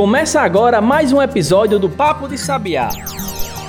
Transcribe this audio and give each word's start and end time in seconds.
Começa 0.00 0.40
agora 0.40 0.80
mais 0.80 1.12
um 1.12 1.20
episódio 1.20 1.78
do 1.78 1.86
Papo 1.86 2.26
de 2.26 2.38
Sabiá, 2.38 2.88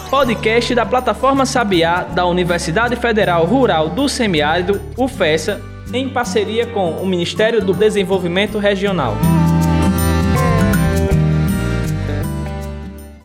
podcast 0.09 0.73
da 0.73 0.85
plataforma 0.85 1.45
Sabiá 1.45 2.03
da 2.03 2.25
Universidade 2.25 2.95
Federal 2.95 3.45
Rural 3.45 3.89
do 3.89 4.07
Semiárido, 4.07 4.79
UFESA, 4.97 5.59
em 5.93 6.07
parceria 6.07 6.65
com 6.65 6.91
o 6.91 7.05
Ministério 7.05 7.61
do 7.61 7.73
Desenvolvimento 7.73 8.57
Regional. 8.59 9.17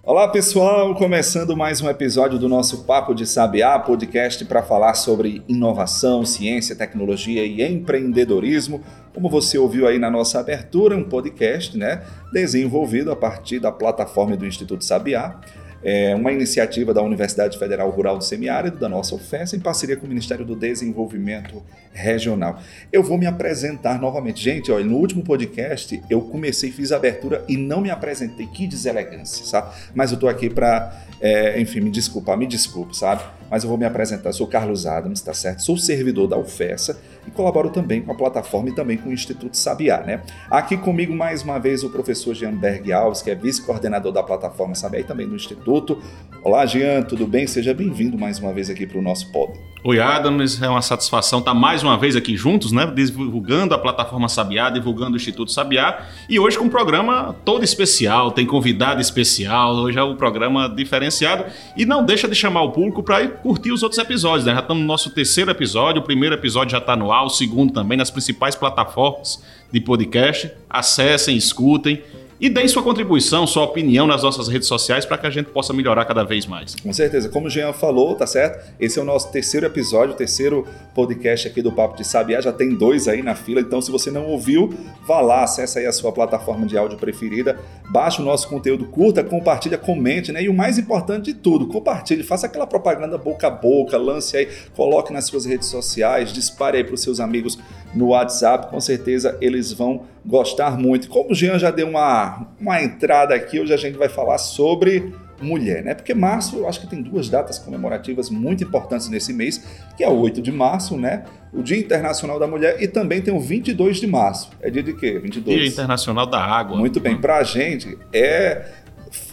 Olá 0.02 0.28
pessoal, 0.28 0.94
começando 0.94 1.56
mais 1.56 1.80
um 1.80 1.88
episódio 1.88 2.38
do 2.38 2.48
nosso 2.48 2.84
Papo 2.84 3.14
de 3.14 3.26
Sabiá, 3.26 3.78
podcast 3.78 4.44
para 4.44 4.62
falar 4.62 4.94
sobre 4.94 5.42
inovação, 5.46 6.24
ciência, 6.24 6.74
tecnologia 6.74 7.44
e 7.44 7.62
empreendedorismo. 7.62 8.82
Como 9.16 9.30
você 9.30 9.56
ouviu 9.56 9.88
aí 9.88 9.98
na 9.98 10.10
nossa 10.10 10.38
abertura, 10.38 10.94
um 10.94 11.02
podcast, 11.02 11.74
né, 11.74 12.02
desenvolvido 12.34 13.10
a 13.10 13.16
partir 13.16 13.58
da 13.58 13.72
plataforma 13.72 14.36
do 14.36 14.44
Instituto 14.44 14.84
Sabiá 14.84 15.40
é 15.88 16.14
uma 16.16 16.32
iniciativa 16.32 16.92
da 16.92 17.00
Universidade 17.00 17.56
Federal 17.56 17.88
Rural 17.90 18.18
do 18.18 18.24
Semiárido, 18.24 18.76
da 18.76 18.88
nossa 18.88 19.14
UFES, 19.14 19.54
em 19.54 19.60
parceria 19.60 19.96
com 19.96 20.04
o 20.04 20.08
Ministério 20.08 20.44
do 20.44 20.56
Desenvolvimento 20.56 21.62
Regional. 21.92 22.58
Eu 22.92 23.04
vou 23.04 23.16
me 23.16 23.24
apresentar 23.24 24.00
novamente. 24.00 24.42
Gente, 24.42 24.72
olha, 24.72 24.84
no 24.84 24.96
último 24.96 25.22
podcast 25.22 26.02
eu 26.10 26.22
comecei, 26.22 26.72
fiz 26.72 26.90
a 26.90 26.96
abertura 26.96 27.44
e 27.48 27.56
não 27.56 27.80
me 27.80 27.88
apresentei. 27.88 28.46
Que 28.48 28.66
deselegância, 28.66 29.46
sabe? 29.46 29.72
Mas 29.94 30.10
eu 30.10 30.16
estou 30.16 30.28
aqui 30.28 30.50
para, 30.50 30.92
é, 31.20 31.60
enfim, 31.60 31.80
me 31.80 31.90
desculpar, 31.90 32.36
me 32.36 32.46
desculpe, 32.46 32.96
sabe? 32.96 33.22
Mas 33.50 33.62
eu 33.62 33.68
vou 33.68 33.78
me 33.78 33.84
apresentar. 33.84 34.32
Sou 34.32 34.46
Carlos 34.46 34.86
Adams, 34.86 35.20
tá 35.20 35.32
certo? 35.32 35.62
Sou 35.62 35.76
servidor 35.76 36.26
da 36.26 36.36
UFESA 36.36 36.98
e 37.26 37.30
colaboro 37.30 37.70
também 37.70 38.02
com 38.02 38.12
a 38.12 38.14
plataforma 38.14 38.70
e 38.70 38.72
também 38.72 38.96
com 38.96 39.08
o 39.08 39.12
Instituto 39.12 39.56
Sabiá, 39.56 40.02
né? 40.02 40.22
Aqui 40.50 40.76
comigo 40.76 41.14
mais 41.14 41.42
uma 41.42 41.58
vez 41.58 41.84
o 41.84 41.90
professor 41.90 42.34
Jeanberg 42.34 42.92
Alves, 42.92 43.22
que 43.22 43.30
é 43.30 43.34
vice-coordenador 43.34 44.12
da 44.12 44.22
plataforma 44.22 44.74
Sabiá 44.74 45.00
e 45.00 45.04
também 45.04 45.28
do 45.28 45.34
Instituto. 45.34 46.02
Olá, 46.42 46.66
Jean, 46.66 47.02
tudo 47.02 47.26
bem? 47.26 47.46
Seja 47.46 47.72
bem-vindo 47.72 48.18
mais 48.18 48.38
uma 48.38 48.52
vez 48.52 48.68
aqui 48.68 48.86
para 48.86 48.98
o 48.98 49.02
nosso 49.02 49.30
pod. 49.32 49.52
Oi, 49.84 50.00
Adams, 50.00 50.60
é 50.60 50.68
uma 50.68 50.82
satisfação 50.82 51.38
estar 51.38 51.54
mais 51.54 51.82
uma 51.82 51.96
vez 51.96 52.16
aqui 52.16 52.36
juntos, 52.36 52.72
né? 52.72 52.86
Divulgando 52.86 53.74
a 53.74 53.78
plataforma 53.78 54.28
Sabiá, 54.28 54.70
divulgando 54.70 55.12
o 55.12 55.16
Instituto 55.16 55.52
Sabiá 55.52 56.06
e 56.28 56.40
hoje 56.40 56.58
com 56.58 56.64
um 56.64 56.68
programa 56.68 57.36
todo 57.44 57.64
especial, 57.64 58.32
tem 58.32 58.44
convidado 58.44 59.00
especial, 59.00 59.76
hoje 59.76 59.98
é 59.98 60.02
um 60.02 60.16
programa 60.16 60.68
diferenciado 61.06 61.44
e 61.76 61.84
não 61.84 62.04
deixa 62.04 62.28
de 62.28 62.34
chamar 62.34 62.62
o 62.62 62.72
público 62.72 63.02
para 63.02 63.26
curtir 63.28 63.72
os 63.72 63.82
outros 63.82 63.98
episódios, 63.98 64.44
né? 64.44 64.52
Já 64.52 64.60
estamos 64.60 64.82
no 64.82 64.86
nosso 64.86 65.10
terceiro 65.10 65.50
episódio, 65.50 66.02
o 66.02 66.04
primeiro 66.04 66.34
episódio 66.34 66.72
já 66.72 66.78
está 66.78 66.96
no 66.96 67.12
ar, 67.12 67.24
o 67.24 67.28
segundo 67.28 67.72
também 67.72 67.96
nas 67.96 68.10
principais 68.10 68.54
plataformas 68.54 69.42
de 69.72 69.80
podcast. 69.80 70.50
Acessem, 70.68 71.36
escutem 71.36 72.02
e 72.40 72.48
deem 72.48 72.68
sua 72.68 72.82
contribuição, 72.82 73.46
sua 73.46 73.64
opinião 73.64 74.06
nas 74.06 74.22
nossas 74.22 74.48
redes 74.48 74.68
sociais 74.68 75.06
para 75.06 75.16
que 75.16 75.26
a 75.26 75.30
gente 75.30 75.46
possa 75.46 75.72
melhorar 75.72 76.04
cada 76.04 76.22
vez 76.22 76.46
mais. 76.46 76.74
Com 76.74 76.92
certeza. 76.92 77.28
Como 77.28 77.46
o 77.46 77.50
Jean 77.50 77.72
falou, 77.72 78.14
tá 78.14 78.26
certo? 78.26 78.72
Esse 78.78 78.98
é 78.98 79.02
o 79.02 79.04
nosso 79.04 79.30
terceiro 79.32 79.66
episódio, 79.66 80.14
o 80.14 80.16
terceiro 80.16 80.66
podcast 80.94 81.48
aqui 81.48 81.62
do 81.62 81.72
Papo 81.72 81.96
de 81.96 82.06
Sabiá. 82.06 82.40
Já 82.40 82.52
tem 82.52 82.74
dois 82.74 83.08
aí 83.08 83.22
na 83.22 83.34
fila, 83.34 83.60
então 83.60 83.80
se 83.80 83.90
você 83.90 84.10
não 84.10 84.26
ouviu, 84.26 84.74
vá 85.06 85.20
lá, 85.20 85.44
acessa 85.44 85.78
aí 85.78 85.86
a 85.86 85.92
sua 85.92 86.12
plataforma 86.12 86.66
de 86.66 86.76
áudio 86.76 86.98
preferida, 86.98 87.58
baixe 87.90 88.20
o 88.20 88.24
nosso 88.24 88.48
conteúdo, 88.48 88.84
curta, 88.86 89.24
compartilha, 89.24 89.78
comente, 89.78 90.30
né? 90.32 90.42
E 90.42 90.48
o 90.48 90.54
mais 90.54 90.78
importante 90.78 91.32
de 91.32 91.34
tudo, 91.34 91.66
compartilhe, 91.66 92.22
faça 92.22 92.46
aquela 92.46 92.66
propaganda 92.66 93.16
boca 93.16 93.46
a 93.46 93.50
boca, 93.50 93.96
lance 93.96 94.36
aí, 94.36 94.48
coloque 94.74 95.12
nas 95.12 95.24
suas 95.26 95.44
redes 95.44 95.68
sociais, 95.68 96.32
dispare 96.32 96.78
aí 96.78 96.84
para 96.84 96.94
os 96.94 97.00
seus 97.00 97.20
amigos 97.20 97.58
no 97.94 98.08
WhatsApp, 98.08 98.70
com 98.70 98.80
certeza 98.80 99.36
eles 99.40 99.72
vão 99.72 100.02
gostar 100.24 100.78
muito. 100.78 101.08
Como 101.08 101.32
o 101.32 101.34
Jean 101.34 101.58
já 101.58 101.70
deu 101.70 101.88
uma, 101.88 102.46
uma 102.60 102.82
entrada 102.82 103.34
aqui, 103.34 103.60
hoje 103.60 103.72
a 103.72 103.76
gente 103.76 103.96
vai 103.96 104.08
falar 104.08 104.38
sobre 104.38 105.12
mulher, 105.40 105.84
né? 105.84 105.94
Porque 105.94 106.14
março, 106.14 106.56
eu 106.56 106.68
acho 106.68 106.80
que 106.80 106.86
tem 106.86 107.02
duas 107.02 107.28
datas 107.28 107.58
comemorativas 107.58 108.30
muito 108.30 108.64
importantes 108.64 109.08
nesse 109.08 109.32
mês, 109.32 109.62
que 109.96 110.02
é 110.02 110.08
o 110.08 110.18
8 110.18 110.40
de 110.40 110.50
março, 110.50 110.96
né? 110.96 111.24
O 111.52 111.62
Dia 111.62 111.78
Internacional 111.78 112.38
da 112.38 112.46
Mulher 112.46 112.82
e 112.82 112.88
também 112.88 113.20
tem 113.20 113.32
o 113.32 113.40
22 113.40 113.98
de 113.98 114.06
março. 114.06 114.50
É 114.60 114.70
dia 114.70 114.82
de 114.82 114.92
quê? 114.94 115.18
22. 115.18 115.58
Dia 115.58 115.68
Internacional 115.68 116.26
da 116.26 116.42
Água. 116.42 116.76
Muito 116.76 117.00
bem, 117.00 117.16
pra 117.18 117.42
gente 117.42 117.98
é 118.12 118.66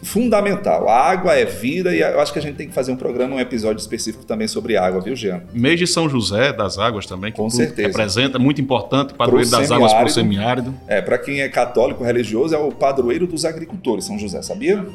fundamental. 0.03 0.87
A 0.89 0.99
água 1.09 1.33
é 1.33 1.45
vida 1.45 1.95
e 1.95 2.01
eu 2.01 2.19
acho 2.19 2.33
que 2.33 2.39
a 2.39 2.41
gente 2.41 2.55
tem 2.55 2.67
que 2.67 2.73
fazer 2.73 2.91
um 2.91 2.95
programa, 2.95 3.35
um 3.35 3.39
episódio 3.39 3.79
específico 3.79 4.25
também 4.25 4.47
sobre 4.47 4.77
água, 4.77 5.01
viu, 5.01 5.15
Jean? 5.15 5.41
Mês 5.53 5.79
de 5.79 5.87
São 5.87 6.09
José 6.09 6.51
das 6.51 6.77
Águas 6.77 7.05
também, 7.05 7.31
que 7.31 7.37
Com 7.37 7.49
certeza. 7.49 7.87
representa, 7.87 8.37
muito 8.37 8.61
importante, 8.61 9.13
padroeiro 9.13 9.49
das 9.49 9.71
águas 9.71 9.93
para 9.93 10.05
o 10.05 10.09
semiárido. 10.09 10.73
É, 10.87 11.01
para 11.01 11.17
quem 11.17 11.41
é 11.41 11.49
católico 11.49 12.03
religioso, 12.03 12.53
é 12.53 12.57
o 12.57 12.71
padroeiro 12.71 13.25
dos 13.25 13.45
agricultores, 13.45 14.05
São 14.05 14.19
José, 14.19 14.41
sabia? 14.41 14.85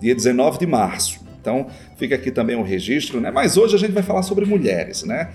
Dia 0.00 0.14
19 0.14 0.58
de 0.58 0.66
março. 0.66 1.20
Então, 1.40 1.66
fica 1.96 2.14
aqui 2.14 2.30
também 2.30 2.54
o 2.54 2.62
registro, 2.62 3.20
né? 3.20 3.30
Mas 3.30 3.56
hoje 3.56 3.74
a 3.74 3.78
gente 3.78 3.92
vai 3.92 4.02
falar 4.02 4.22
sobre 4.22 4.44
mulheres, 4.44 5.02
né? 5.02 5.30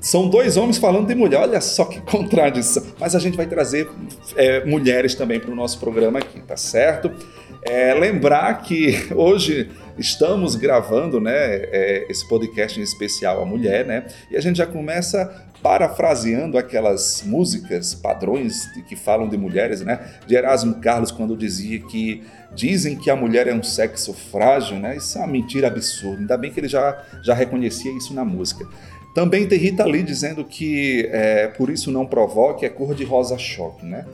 São 0.00 0.28
dois 0.28 0.56
homens 0.56 0.78
falando 0.78 1.08
de 1.08 1.14
mulher, 1.14 1.40
olha 1.40 1.60
só 1.60 1.84
que 1.84 2.00
contradição. 2.02 2.84
Mas 3.00 3.14
a 3.16 3.18
gente 3.18 3.36
vai 3.36 3.46
trazer 3.46 3.88
é, 4.36 4.64
mulheres 4.64 5.14
também 5.14 5.40
para 5.40 5.50
o 5.50 5.54
nosso 5.54 5.78
programa 5.80 6.18
aqui, 6.18 6.40
tá 6.40 6.56
certo? 6.56 7.10
É, 7.62 7.92
lembrar 7.94 8.62
que 8.62 9.08
hoje 9.14 9.70
estamos 9.98 10.54
gravando 10.54 11.20
né, 11.20 11.32
é, 11.32 12.06
esse 12.08 12.26
podcast 12.28 12.78
em 12.78 12.82
especial 12.82 13.42
a 13.42 13.44
mulher, 13.44 13.84
né? 13.84 14.06
E 14.30 14.36
a 14.36 14.40
gente 14.40 14.56
já 14.56 14.66
começa 14.66 15.44
parafraseando 15.62 16.56
aquelas 16.56 17.22
músicas 17.26 17.94
padrões 17.94 18.66
que 18.88 18.94
falam 18.94 19.28
de 19.28 19.36
mulheres, 19.36 19.80
né? 19.80 19.98
De 20.26 20.36
Erasmo 20.36 20.76
Carlos, 20.76 21.10
quando 21.10 21.36
dizia 21.36 21.80
que 21.80 22.22
dizem 22.54 22.96
que 22.96 23.10
a 23.10 23.16
mulher 23.16 23.48
é 23.48 23.54
um 23.54 23.62
sexo 23.62 24.14
frágil, 24.14 24.78
né? 24.78 24.96
Isso 24.96 25.18
é 25.18 25.20
uma 25.20 25.26
mentira 25.26 25.66
absurda. 25.66 26.20
Ainda 26.20 26.36
bem 26.36 26.52
que 26.52 26.60
ele 26.60 26.68
já, 26.68 27.04
já 27.22 27.34
reconhecia 27.34 27.90
isso 27.96 28.14
na 28.14 28.24
música. 28.24 28.64
Também 29.14 29.48
tem 29.48 29.58
Rita 29.58 29.84
Lee 29.84 30.02
dizendo 30.02 30.44
que 30.44 31.08
é, 31.10 31.48
por 31.48 31.70
isso 31.70 31.90
não 31.90 32.06
provoque 32.06 32.64
é 32.64 32.68
cor 32.68 32.94
de 32.94 33.04
rosa 33.04 33.36
choque, 33.36 33.84
né? 33.84 34.06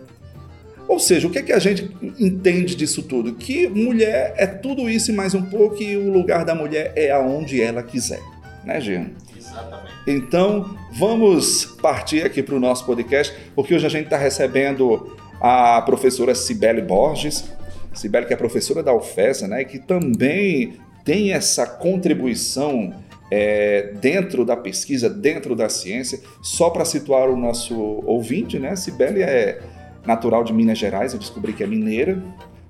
Ou 0.94 1.00
seja, 1.00 1.26
o 1.26 1.30
que, 1.30 1.40
é 1.40 1.42
que 1.42 1.52
a 1.52 1.58
gente 1.58 1.90
entende 2.20 2.76
disso 2.76 3.02
tudo? 3.02 3.34
Que 3.34 3.66
mulher 3.66 4.32
é 4.36 4.46
tudo 4.46 4.88
isso 4.88 5.10
e 5.10 5.14
mais 5.14 5.34
um 5.34 5.42
pouco, 5.42 5.82
e 5.82 5.96
o 5.96 6.08
lugar 6.12 6.44
da 6.44 6.54
mulher 6.54 6.92
é 6.94 7.10
aonde 7.10 7.60
ela 7.60 7.82
quiser, 7.82 8.20
né, 8.64 8.80
Jean? 8.80 9.10
Exatamente. 9.36 9.92
Então, 10.06 10.78
vamos 10.92 11.64
partir 11.82 12.24
aqui 12.24 12.44
para 12.44 12.54
o 12.54 12.60
nosso 12.60 12.86
podcast, 12.86 13.34
porque 13.56 13.74
hoje 13.74 13.84
a 13.84 13.88
gente 13.88 14.04
está 14.04 14.16
recebendo 14.16 15.16
a 15.40 15.82
professora 15.82 16.32
Cibele 16.32 16.80
Borges, 16.80 17.44
Cibele 17.92 18.26
que 18.26 18.32
é 18.32 18.36
professora 18.36 18.80
da 18.80 18.94
UFESA, 18.94 19.48
né, 19.48 19.62
e 19.62 19.64
que 19.64 19.80
também 19.80 20.74
tem 21.04 21.32
essa 21.32 21.66
contribuição 21.66 22.94
é, 23.32 23.94
dentro 24.00 24.44
da 24.44 24.56
pesquisa, 24.56 25.10
dentro 25.10 25.56
da 25.56 25.68
ciência. 25.68 26.20
Só 26.40 26.70
para 26.70 26.84
situar 26.84 27.28
o 27.28 27.36
nosso 27.36 27.74
ouvinte, 28.06 28.60
né, 28.60 28.76
Cibele 28.76 29.24
é 29.24 29.60
natural 30.06 30.44
de 30.44 30.52
Minas 30.52 30.78
Gerais, 30.78 31.12
eu 31.12 31.18
descobri 31.18 31.52
que 31.52 31.62
é 31.62 31.66
mineira, 31.66 32.22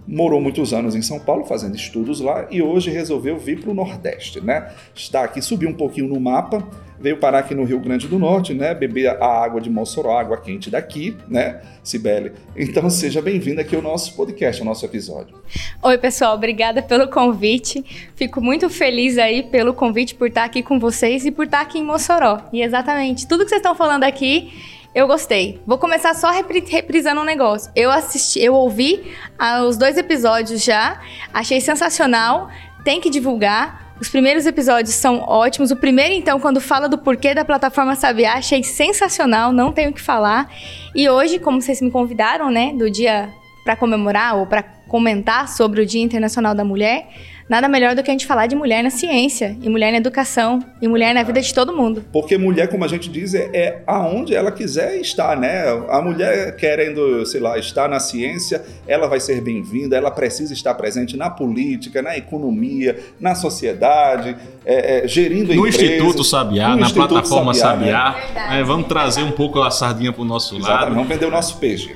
morou 0.06 0.40
muitos 0.40 0.72
anos 0.72 0.94
em 0.94 1.02
São 1.02 1.18
Paulo 1.18 1.44
fazendo 1.44 1.74
estudos 1.74 2.20
lá 2.20 2.46
e 2.50 2.60
hoje 2.60 2.90
resolveu 2.90 3.38
vir 3.38 3.60
para 3.60 3.70
o 3.70 3.74
Nordeste, 3.74 4.40
né? 4.40 4.70
Está 4.94 5.24
aqui, 5.24 5.40
subiu 5.40 5.68
um 5.68 5.74
pouquinho 5.74 6.08
no 6.08 6.20
mapa, 6.20 6.62
veio 7.00 7.16
parar 7.18 7.38
aqui 7.38 7.54
no 7.54 7.64
Rio 7.64 7.80
Grande 7.80 8.06
do 8.06 8.18
Norte, 8.18 8.52
né? 8.52 8.74
Beber 8.74 9.08
a 9.08 9.26
água 9.26 9.60
de 9.60 9.70
Mossoró, 9.70 10.18
água 10.18 10.36
quente 10.36 10.70
daqui, 10.70 11.16
né, 11.26 11.62
Cibele? 11.82 12.32
Então 12.54 12.88
seja 12.90 13.22
bem-vinda 13.22 13.62
aqui 13.62 13.74
ao 13.74 13.82
nosso 13.82 14.14
podcast, 14.14 14.60
ao 14.60 14.66
nosso 14.66 14.84
episódio. 14.84 15.34
Oi, 15.82 15.98
pessoal, 15.98 16.34
obrigada 16.34 16.82
pelo 16.82 17.08
convite. 17.08 17.82
Fico 18.14 18.40
muito 18.40 18.68
feliz 18.68 19.16
aí 19.16 19.42
pelo 19.42 19.72
convite 19.72 20.14
por 20.14 20.28
estar 20.28 20.44
aqui 20.44 20.62
com 20.62 20.78
vocês 20.78 21.24
e 21.24 21.30
por 21.30 21.46
estar 21.46 21.62
aqui 21.62 21.78
em 21.78 21.84
Mossoró. 21.84 22.40
E 22.52 22.62
exatamente 22.62 23.26
tudo 23.26 23.44
que 23.44 23.48
vocês 23.48 23.60
estão 23.60 23.74
falando 23.74 24.04
aqui 24.04 24.52
eu 24.94 25.06
gostei. 25.06 25.60
Vou 25.66 25.76
começar 25.76 26.14
só 26.14 26.30
repri 26.30 26.64
reprisando 26.66 27.20
um 27.20 27.24
negócio. 27.24 27.70
Eu 27.74 27.90
assisti, 27.90 28.40
eu 28.40 28.54
ouvi 28.54 29.12
ah, 29.38 29.62
os 29.64 29.76
dois 29.76 29.96
episódios 29.98 30.62
já, 30.62 31.00
achei 31.32 31.60
sensacional. 31.60 32.48
Tem 32.84 33.00
que 33.00 33.10
divulgar. 33.10 33.94
Os 34.00 34.08
primeiros 34.08 34.46
episódios 34.46 34.94
são 34.94 35.20
ótimos. 35.20 35.70
O 35.70 35.76
primeiro, 35.76 36.14
então, 36.14 36.38
quando 36.38 36.60
fala 36.60 36.88
do 36.88 36.98
porquê 36.98 37.34
da 37.34 37.44
plataforma 37.44 37.94
Sabiá, 37.94 38.34
achei 38.34 38.62
sensacional, 38.62 39.52
não 39.52 39.72
tenho 39.72 39.90
o 39.90 39.92
que 39.92 40.00
falar. 40.00 40.48
E 40.94 41.08
hoje, 41.08 41.38
como 41.38 41.60
vocês 41.60 41.80
me 41.80 41.90
convidaram, 41.90 42.50
né, 42.50 42.72
do 42.74 42.90
dia 42.90 43.32
para 43.64 43.74
comemorar 43.74 44.36
ou 44.36 44.46
para 44.46 44.62
comentar 44.62 45.48
sobre 45.48 45.80
o 45.80 45.86
Dia 45.86 46.02
Internacional 46.02 46.54
da 46.54 46.64
Mulher, 46.64 47.08
nada 47.48 47.68
melhor 47.68 47.94
do 47.94 48.02
que 48.02 48.10
a 48.10 48.14
gente 48.14 48.26
falar 48.26 48.46
de 48.46 48.54
mulher 48.54 48.82
na 48.82 48.90
ciência, 48.90 49.56
e 49.62 49.68
mulher 49.68 49.90
na 49.90 49.98
educação, 49.98 50.60
e 50.80 50.88
mulher 50.88 51.14
na 51.14 51.22
vida 51.22 51.40
de 51.40 51.52
todo 51.52 51.74
mundo. 51.76 52.04
Porque 52.12 52.36
mulher, 52.38 52.68
como 52.68 52.84
a 52.84 52.88
gente 52.88 53.08
diz, 53.08 53.34
é, 53.34 53.50
é 53.52 53.82
aonde 53.86 54.34
ela 54.34 54.50
quiser 54.50 54.96
estar, 55.00 55.36
né? 55.36 55.64
A 55.88 56.00
mulher 56.00 56.56
querendo, 56.56 57.24
sei 57.26 57.40
lá, 57.40 57.58
estar 57.58 57.88
na 57.88 58.00
ciência, 58.00 58.62
ela 58.86 59.06
vai 59.06 59.20
ser 59.20 59.40
bem-vinda, 59.40 59.96
ela 59.96 60.10
precisa 60.10 60.52
estar 60.52 60.74
presente 60.74 61.16
na 61.16 61.30
política, 61.30 62.02
na 62.02 62.16
economia, 62.16 62.98
na 63.20 63.34
sociedade, 63.34 64.36
é, 64.64 65.04
é, 65.04 65.08
gerindo 65.08 65.54
no 65.54 65.66
empresas. 65.66 65.82
Instituto 65.82 66.24
Sabiá, 66.24 66.70
no 66.70 66.76
na 66.76 66.86
Instituto 66.86 67.08
plataforma 67.08 67.54
Sabiá, 67.54 68.12
Sabiá. 68.12 68.48
né? 68.48 68.60
É, 68.60 68.64
vamos 68.64 68.86
trazer 68.88 69.22
um 69.22 69.32
pouco 69.32 69.60
a 69.62 69.70
sardinha 69.70 70.12
para 70.12 70.22
o 70.22 70.24
nosso 70.24 70.56
Exatamente, 70.56 70.80
lado. 70.82 70.94
vamos 70.94 71.08
vender 71.08 71.26
o 71.26 71.30
nosso 71.30 71.58
peixe. 71.58 71.94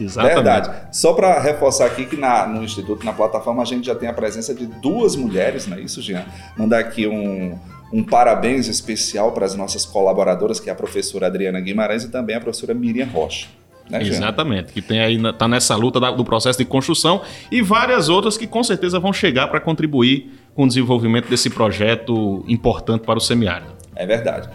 Exatamente. 0.00 0.34
Verdade. 0.34 0.96
Só 0.96 1.12
para 1.12 1.40
reforçar 1.40 1.86
aqui 1.86 2.04
que 2.06 2.16
na, 2.16 2.46
no 2.46 2.62
Instituto, 2.62 3.04
na 3.04 3.12
plataforma, 3.12 3.62
a 3.62 3.66
gente 3.66 3.86
já 3.86 3.94
tem 3.94 4.08
a 4.08 4.12
presença 4.12 4.54
de 4.54 4.66
duas 4.66 5.16
mulheres, 5.16 5.66
não 5.66 5.76
é 5.76 5.80
isso, 5.80 6.00
Jean? 6.00 6.24
Mandar 6.56 6.78
aqui 6.78 7.06
um, 7.06 7.58
um 7.92 8.02
parabéns 8.02 8.68
especial 8.68 9.32
para 9.32 9.46
as 9.46 9.54
nossas 9.54 9.84
colaboradoras, 9.84 10.60
que 10.60 10.68
é 10.68 10.72
a 10.72 10.76
professora 10.76 11.26
Adriana 11.26 11.60
Guimarães 11.60 12.04
e 12.04 12.08
também 12.08 12.36
a 12.36 12.40
professora 12.40 12.74
Miriam 12.74 13.06
Rocha. 13.06 13.48
Né, 13.90 14.02
Exatamente, 14.02 14.70
que 14.70 14.82
tem 14.82 15.00
aí 15.00 15.18
tá 15.32 15.48
nessa 15.48 15.74
luta 15.74 15.98
da, 15.98 16.10
do 16.10 16.22
processo 16.22 16.58
de 16.58 16.64
construção 16.66 17.22
e 17.50 17.62
várias 17.62 18.10
outras 18.10 18.36
que 18.36 18.46
com 18.46 18.62
certeza 18.62 19.00
vão 19.00 19.14
chegar 19.14 19.48
para 19.48 19.60
contribuir 19.60 20.30
com 20.54 20.64
o 20.64 20.68
desenvolvimento 20.68 21.26
desse 21.26 21.48
projeto 21.48 22.44
importante 22.46 23.06
para 23.06 23.16
o 23.16 23.20
semiárido. 23.20 23.72
É 23.96 24.04
verdade. 24.04 24.50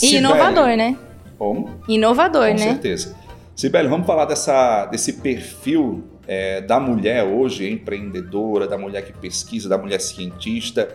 E 0.00 0.16
inovador, 0.16 0.76
né? 0.76 0.96
Como? 1.36 1.68
Inovador, 1.88 2.48
com 2.48 2.54
né? 2.54 2.66
Com 2.66 2.72
certeza. 2.72 3.16
Sibeli, 3.56 3.88
vamos 3.88 4.06
falar 4.06 4.26
dessa, 4.26 4.84
desse 4.84 5.14
perfil 5.14 6.04
é, 6.28 6.60
da 6.60 6.78
mulher 6.78 7.24
hoje, 7.24 7.66
empreendedora, 7.70 8.68
da 8.68 8.76
mulher 8.76 9.02
que 9.02 9.14
pesquisa, 9.14 9.66
da 9.66 9.78
mulher 9.78 9.98
cientista. 9.98 10.94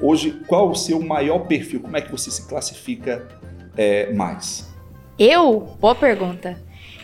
Hoje, 0.00 0.40
qual 0.46 0.70
o 0.70 0.74
seu 0.74 1.02
maior 1.02 1.40
perfil? 1.40 1.80
Como 1.80 1.94
é 1.98 2.00
que 2.00 2.10
você 2.10 2.30
se 2.30 2.48
classifica 2.48 3.28
é, 3.76 4.10
mais? 4.14 4.66
Eu? 5.18 5.76
Boa 5.78 5.94
pergunta. 5.94 6.58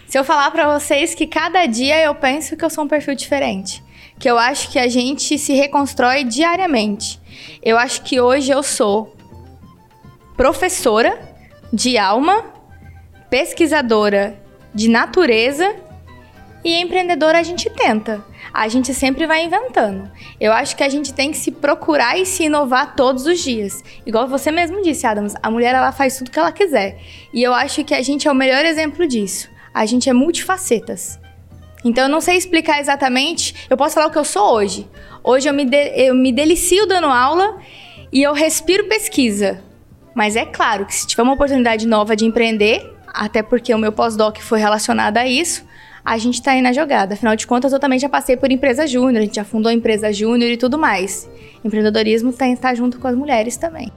Se 0.06 0.18
eu 0.18 0.24
falar 0.24 0.50
para 0.50 0.78
vocês 0.78 1.14
que 1.14 1.26
cada 1.26 1.66
dia 1.66 2.02
eu 2.02 2.14
penso 2.14 2.56
que 2.56 2.64
eu 2.64 2.70
sou 2.70 2.84
um 2.84 2.88
perfil 2.88 3.14
diferente, 3.14 3.84
que 4.18 4.30
eu 4.30 4.38
acho 4.38 4.70
que 4.70 4.78
a 4.78 4.88
gente 4.88 5.38
se 5.38 5.52
reconstrói 5.52 6.24
diariamente. 6.24 7.20
Eu 7.62 7.76
acho 7.76 8.02
que 8.04 8.22
hoje 8.22 8.50
eu 8.50 8.62
sou 8.62 9.14
professora 10.34 11.20
de 11.70 11.98
alma, 11.98 12.42
pesquisadora 13.28 14.42
de 14.74 14.88
natureza 14.88 15.76
e 16.64 16.74
empreendedora 16.80 17.38
a 17.38 17.42
gente 17.42 17.70
tenta. 17.70 18.24
A 18.52 18.68
gente 18.68 18.94
sempre 18.94 19.26
vai 19.26 19.44
inventando. 19.44 20.10
Eu 20.40 20.52
acho 20.52 20.76
que 20.76 20.82
a 20.82 20.88
gente 20.88 21.12
tem 21.12 21.30
que 21.30 21.36
se 21.36 21.50
procurar 21.50 22.18
e 22.18 22.24
se 22.24 22.44
inovar 22.44 22.94
todos 22.94 23.26
os 23.26 23.40
dias. 23.40 23.82
Igual 24.06 24.28
você 24.28 24.50
mesmo 24.50 24.82
disse, 24.82 25.06
Adams, 25.06 25.34
a 25.42 25.50
mulher 25.50 25.74
ela 25.74 25.92
faz 25.92 26.18
tudo 26.18 26.30
que 26.30 26.38
ela 26.38 26.52
quiser. 26.52 26.98
E 27.32 27.42
eu 27.42 27.52
acho 27.52 27.84
que 27.84 27.94
a 27.94 28.02
gente 28.02 28.28
é 28.28 28.30
o 28.30 28.34
melhor 28.34 28.64
exemplo 28.64 29.06
disso 29.06 29.54
a 29.74 29.84
gente 29.84 30.08
é 30.08 30.12
multifacetas. 30.12 31.18
Então 31.84 32.04
eu 32.04 32.08
não 32.08 32.20
sei 32.20 32.36
explicar 32.36 32.80
exatamente, 32.80 33.66
eu 33.68 33.76
posso 33.76 33.96
falar 33.96 34.06
o 34.06 34.10
que 34.10 34.18
eu 34.18 34.24
sou 34.24 34.54
hoje. 34.54 34.88
Hoje 35.22 35.48
eu 35.48 35.52
me, 35.52 35.64
de, 35.64 36.06
eu 36.06 36.14
me 36.14 36.32
delicio 36.32 36.86
dando 36.86 37.08
aula 37.08 37.58
e 38.12 38.22
eu 38.22 38.32
respiro 38.32 38.88
pesquisa. 38.88 39.62
Mas 40.14 40.36
é 40.36 40.46
claro 40.46 40.86
que 40.86 40.94
se 40.94 41.06
tiver 41.06 41.24
uma 41.24 41.34
oportunidade 41.34 41.86
nova 41.86 42.14
de 42.14 42.24
empreender, 42.24 42.93
até 43.14 43.42
porque 43.42 43.72
o 43.72 43.78
meu 43.78 43.92
pós-doc 43.92 44.38
foi 44.38 44.58
relacionado 44.58 45.16
a 45.18 45.26
isso, 45.26 45.64
a 46.04 46.18
gente 46.18 46.34
está 46.34 46.50
aí 46.50 46.60
na 46.60 46.72
jogada. 46.72 47.14
Afinal 47.14 47.34
de 47.36 47.46
contas, 47.46 47.72
eu 47.72 47.78
também 47.78 47.98
já 47.98 48.08
passei 48.08 48.36
por 48.36 48.50
empresa 48.50 48.86
júnior, 48.86 49.22
a 49.22 49.24
gente 49.24 49.36
já 49.36 49.44
fundou 49.44 49.72
empresa 49.72 50.12
júnior 50.12 50.50
e 50.50 50.56
tudo 50.56 50.76
mais. 50.76 51.28
Empreendedorismo 51.64 52.30
está 52.30 52.44
tá 52.56 52.74
junto 52.74 52.98
com 52.98 53.06
as 53.08 53.14
mulheres 53.14 53.56
também. 53.56 53.90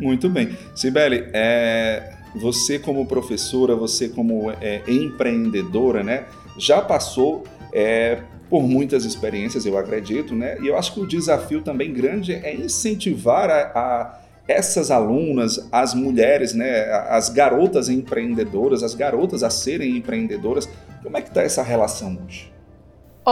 Muito 0.00 0.28
bem. 0.28 0.56
Sibeli, 0.74 1.24
é, 1.32 2.14
você 2.34 2.78
como 2.78 3.06
professora, 3.06 3.74
você 3.74 4.08
como 4.08 4.50
é, 4.60 4.82
empreendedora, 4.88 6.02
né, 6.02 6.24
já 6.58 6.82
passou 6.82 7.44
é, 7.72 8.18
por 8.50 8.62
muitas 8.62 9.04
experiências, 9.04 9.64
eu 9.64 9.78
acredito, 9.78 10.34
né? 10.34 10.58
E 10.60 10.66
eu 10.66 10.76
acho 10.76 10.92
que 10.92 11.00
o 11.00 11.06
desafio 11.06 11.62
também 11.62 11.92
grande 11.92 12.32
é 12.32 12.54
incentivar 12.54 13.48
a, 13.48 13.78
a 13.78 14.19
essas 14.50 14.90
alunas, 14.90 15.68
as 15.70 15.94
mulheres, 15.94 16.52
né, 16.52 16.90
as 17.08 17.28
garotas 17.28 17.88
empreendedoras, 17.88 18.82
as 18.82 18.94
garotas 18.94 19.42
a 19.42 19.50
serem 19.50 19.96
empreendedoras. 19.96 20.68
Como 21.02 21.16
é 21.16 21.22
que 21.22 21.28
está 21.28 21.42
essa 21.42 21.62
relação 21.62 22.18
hoje? 22.26 22.52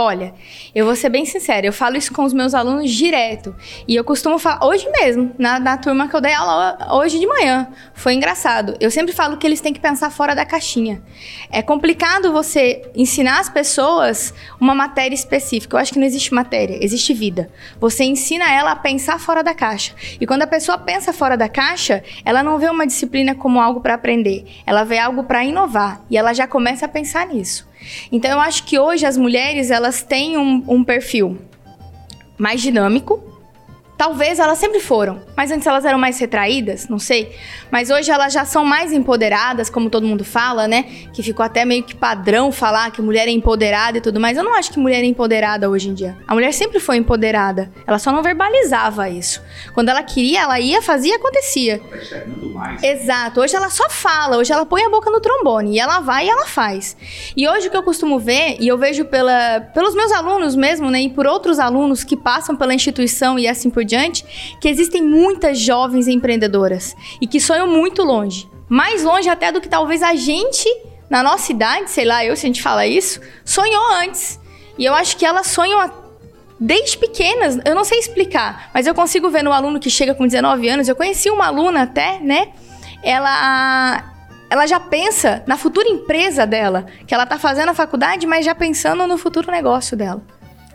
Olha, 0.00 0.32
eu 0.72 0.86
vou 0.86 0.94
ser 0.94 1.08
bem 1.08 1.24
sincera, 1.24 1.66
eu 1.66 1.72
falo 1.72 1.96
isso 1.96 2.12
com 2.12 2.22
os 2.22 2.32
meus 2.32 2.54
alunos 2.54 2.88
direto. 2.88 3.52
E 3.86 3.96
eu 3.96 4.04
costumo 4.04 4.38
falar, 4.38 4.64
hoje 4.64 4.88
mesmo, 4.92 5.32
na, 5.36 5.58
na 5.58 5.76
turma 5.76 6.06
que 6.06 6.14
eu 6.14 6.20
dei 6.20 6.32
aula 6.32 6.78
hoje 6.92 7.18
de 7.18 7.26
manhã. 7.26 7.66
Foi 7.94 8.14
engraçado. 8.14 8.76
Eu 8.78 8.92
sempre 8.92 9.12
falo 9.12 9.36
que 9.36 9.44
eles 9.44 9.60
têm 9.60 9.72
que 9.72 9.80
pensar 9.80 10.10
fora 10.10 10.36
da 10.36 10.46
caixinha. 10.46 11.02
É 11.50 11.62
complicado 11.62 12.32
você 12.32 12.88
ensinar 12.94 13.40
as 13.40 13.48
pessoas 13.48 14.32
uma 14.60 14.72
matéria 14.72 15.16
específica. 15.16 15.74
Eu 15.74 15.80
acho 15.80 15.92
que 15.92 15.98
não 15.98 16.06
existe 16.06 16.32
matéria, 16.32 16.78
existe 16.80 17.12
vida. 17.12 17.50
Você 17.80 18.04
ensina 18.04 18.48
ela 18.48 18.70
a 18.70 18.76
pensar 18.76 19.18
fora 19.18 19.42
da 19.42 19.52
caixa. 19.52 19.96
E 20.20 20.26
quando 20.28 20.42
a 20.42 20.46
pessoa 20.46 20.78
pensa 20.78 21.12
fora 21.12 21.36
da 21.36 21.48
caixa, 21.48 22.04
ela 22.24 22.44
não 22.44 22.56
vê 22.56 22.70
uma 22.70 22.86
disciplina 22.86 23.34
como 23.34 23.60
algo 23.60 23.80
para 23.80 23.94
aprender, 23.94 24.44
ela 24.64 24.84
vê 24.84 24.96
algo 24.96 25.24
para 25.24 25.44
inovar. 25.44 26.00
E 26.08 26.16
ela 26.16 26.32
já 26.32 26.46
começa 26.46 26.86
a 26.86 26.88
pensar 26.88 27.26
nisso. 27.26 27.67
Então 28.10 28.30
eu 28.30 28.40
acho 28.40 28.64
que 28.64 28.78
hoje 28.78 29.06
as 29.06 29.16
mulheres 29.16 29.70
elas 29.70 30.02
têm 30.02 30.36
um, 30.36 30.64
um 30.68 30.84
perfil 30.84 31.38
mais 32.36 32.60
dinâmico, 32.62 33.22
Talvez 33.98 34.38
elas 34.38 34.58
sempre 34.58 34.78
foram, 34.78 35.20
mas 35.36 35.50
antes 35.50 35.66
elas 35.66 35.84
eram 35.84 35.98
mais 35.98 36.16
retraídas, 36.20 36.88
não 36.88 37.00
sei. 37.00 37.34
Mas 37.68 37.90
hoje 37.90 38.12
elas 38.12 38.32
já 38.32 38.44
são 38.44 38.64
mais 38.64 38.92
empoderadas, 38.92 39.68
como 39.68 39.90
todo 39.90 40.06
mundo 40.06 40.24
fala, 40.24 40.68
né? 40.68 40.84
Que 41.12 41.20
ficou 41.20 41.44
até 41.44 41.64
meio 41.64 41.82
que 41.82 41.96
padrão 41.96 42.52
falar 42.52 42.92
que 42.92 43.02
mulher 43.02 43.26
é 43.26 43.32
empoderada 43.32 43.98
e 43.98 44.00
tudo 44.00 44.20
mais. 44.20 44.38
Eu 44.38 44.44
não 44.44 44.54
acho 44.54 44.70
que 44.70 44.78
mulher 44.78 45.02
é 45.02 45.04
empoderada 45.04 45.68
hoje 45.68 45.88
em 45.88 45.94
dia. 45.94 46.16
A 46.28 46.32
mulher 46.32 46.54
sempre 46.54 46.78
foi 46.78 46.96
empoderada. 46.96 47.72
Ela 47.84 47.98
só 47.98 48.12
não 48.12 48.22
verbalizava 48.22 49.08
isso. 49.10 49.42
Quando 49.74 49.88
ela 49.88 50.02
queria, 50.04 50.42
ela 50.42 50.60
ia, 50.60 50.80
fazia 50.80 51.14
e 51.14 51.16
acontecia. 51.16 51.80
Mais. 52.54 52.80
Exato. 52.80 53.40
Hoje 53.40 53.56
ela 53.56 53.68
só 53.68 53.90
fala, 53.90 54.36
hoje 54.36 54.52
ela 54.52 54.64
põe 54.64 54.84
a 54.84 54.88
boca 54.88 55.10
no 55.10 55.20
trombone 55.20 55.74
e 55.74 55.80
ela 55.80 55.98
vai 55.98 56.26
e 56.26 56.30
ela 56.30 56.46
faz. 56.46 56.96
E 57.36 57.48
hoje 57.48 57.66
o 57.66 57.70
que 57.70 57.76
eu 57.76 57.82
costumo 57.82 58.20
ver, 58.20 58.58
e 58.60 58.68
eu 58.68 58.78
vejo 58.78 59.06
pela, 59.06 59.60
pelos 59.74 59.96
meus 59.96 60.12
alunos 60.12 60.54
mesmo, 60.54 60.88
né? 60.88 61.02
E 61.02 61.10
por 61.10 61.26
outros 61.26 61.58
alunos 61.58 62.04
que 62.04 62.16
passam 62.16 62.54
pela 62.54 62.72
instituição 62.72 63.36
e 63.36 63.48
assim 63.48 63.68
por 63.68 63.87
que 64.60 64.68
existem 64.68 65.02
muitas 65.02 65.58
jovens 65.58 66.08
empreendedoras 66.08 66.94
e 67.20 67.26
que 67.26 67.40
sonham 67.40 67.66
muito 67.66 68.02
longe. 68.02 68.48
Mais 68.68 69.02
longe 69.02 69.28
até 69.28 69.50
do 69.50 69.60
que 69.60 69.68
talvez 69.68 70.02
a 70.02 70.14
gente, 70.14 70.68
na 71.08 71.22
nossa 71.22 71.50
idade, 71.50 71.90
sei 71.90 72.04
lá, 72.04 72.24
eu 72.24 72.36
se 72.36 72.46
a 72.46 72.48
gente 72.48 72.62
fala 72.62 72.86
isso, 72.86 73.20
sonhou 73.44 73.94
antes. 73.94 74.38
E 74.78 74.84
eu 74.84 74.94
acho 74.94 75.16
que 75.16 75.24
elas 75.24 75.46
sonham 75.46 75.90
desde 76.60 76.98
pequenas, 76.98 77.58
eu 77.64 77.74
não 77.74 77.84
sei 77.84 77.98
explicar, 77.98 78.70
mas 78.74 78.86
eu 78.86 78.94
consigo 78.94 79.30
ver 79.30 79.42
no 79.42 79.52
aluno 79.52 79.78
que 79.78 79.88
chega 79.88 80.14
com 80.14 80.26
19 80.26 80.68
anos. 80.68 80.88
Eu 80.88 80.96
conheci 80.96 81.30
uma 81.30 81.46
aluna 81.46 81.82
até, 81.82 82.18
né? 82.20 82.48
Ela 83.02 84.14
ela 84.50 84.66
já 84.66 84.80
pensa 84.80 85.42
na 85.46 85.58
futura 85.58 85.88
empresa 85.88 86.46
dela, 86.46 86.86
que 87.06 87.12
ela 87.12 87.26
tá 87.26 87.38
fazendo 87.38 87.68
a 87.68 87.74
faculdade, 87.74 88.26
mas 88.26 88.44
já 88.46 88.54
pensando 88.54 89.06
no 89.06 89.18
futuro 89.18 89.50
negócio 89.50 89.96
dela. 89.96 90.22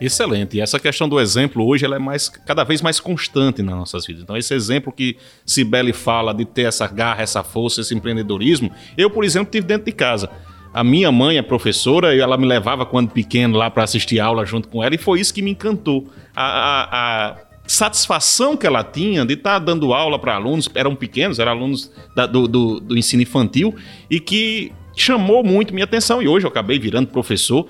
Excelente. 0.01 0.57
E 0.57 0.62
essa 0.62 0.79
questão 0.79 1.07
do 1.07 1.19
exemplo 1.19 1.65
hoje 1.65 1.85
ela 1.85 1.95
é 1.95 2.00
mais, 2.00 2.27
cada 2.27 2.63
vez 2.63 2.81
mais 2.81 3.00
constante 3.00 3.62
nas 3.62 3.75
nossas 3.75 4.05
vidas. 4.05 4.23
Então, 4.23 4.35
esse 4.35 4.53
exemplo 4.53 4.91
que 4.91 5.17
Cibele 5.45 5.93
fala 5.93 6.33
de 6.33 6.45
ter 6.45 6.63
essa 6.63 6.88
garra, 6.88 7.21
essa 7.21 7.43
força, 7.43 7.81
esse 7.81 7.93
empreendedorismo, 7.93 8.71
eu, 8.97 9.09
por 9.09 9.23
exemplo, 9.23 9.51
tive 9.51 9.67
dentro 9.67 9.85
de 9.85 9.91
casa. 9.91 10.29
A 10.73 10.83
minha 10.83 11.12
mãe 11.12 11.38
é 11.38 11.41
professora 11.41 12.15
e 12.15 12.19
ela 12.19 12.35
me 12.35 12.47
levava 12.47 12.85
quando 12.85 13.12
pequeno 13.12 13.57
lá 13.57 13.69
para 13.69 13.83
assistir 13.83 14.19
aula 14.19 14.43
junto 14.45 14.67
com 14.67 14.83
ela, 14.83 14.95
e 14.95 14.97
foi 14.97 15.19
isso 15.19 15.33
que 15.33 15.41
me 15.41 15.51
encantou. 15.51 16.07
A, 16.35 16.43
a, 16.43 17.29
a 17.29 17.38
satisfação 17.67 18.57
que 18.57 18.65
ela 18.65 18.83
tinha 18.83 19.23
de 19.23 19.35
estar 19.35 19.59
tá 19.59 19.59
dando 19.59 19.93
aula 19.93 20.17
para 20.17 20.33
alunos, 20.33 20.67
eram 20.73 20.95
pequenos, 20.95 21.38
eram 21.38 21.51
alunos 21.51 21.91
da, 22.15 22.25
do, 22.25 22.47
do, 22.47 22.79
do 22.79 22.97
ensino 22.97 23.21
infantil, 23.21 23.75
e 24.09 24.19
que 24.19 24.71
chamou 24.95 25.43
muito 25.43 25.73
minha 25.73 25.85
atenção. 25.85 26.21
E 26.21 26.27
hoje 26.27 26.45
eu 26.45 26.50
acabei 26.50 26.79
virando 26.79 27.07
professor 27.07 27.67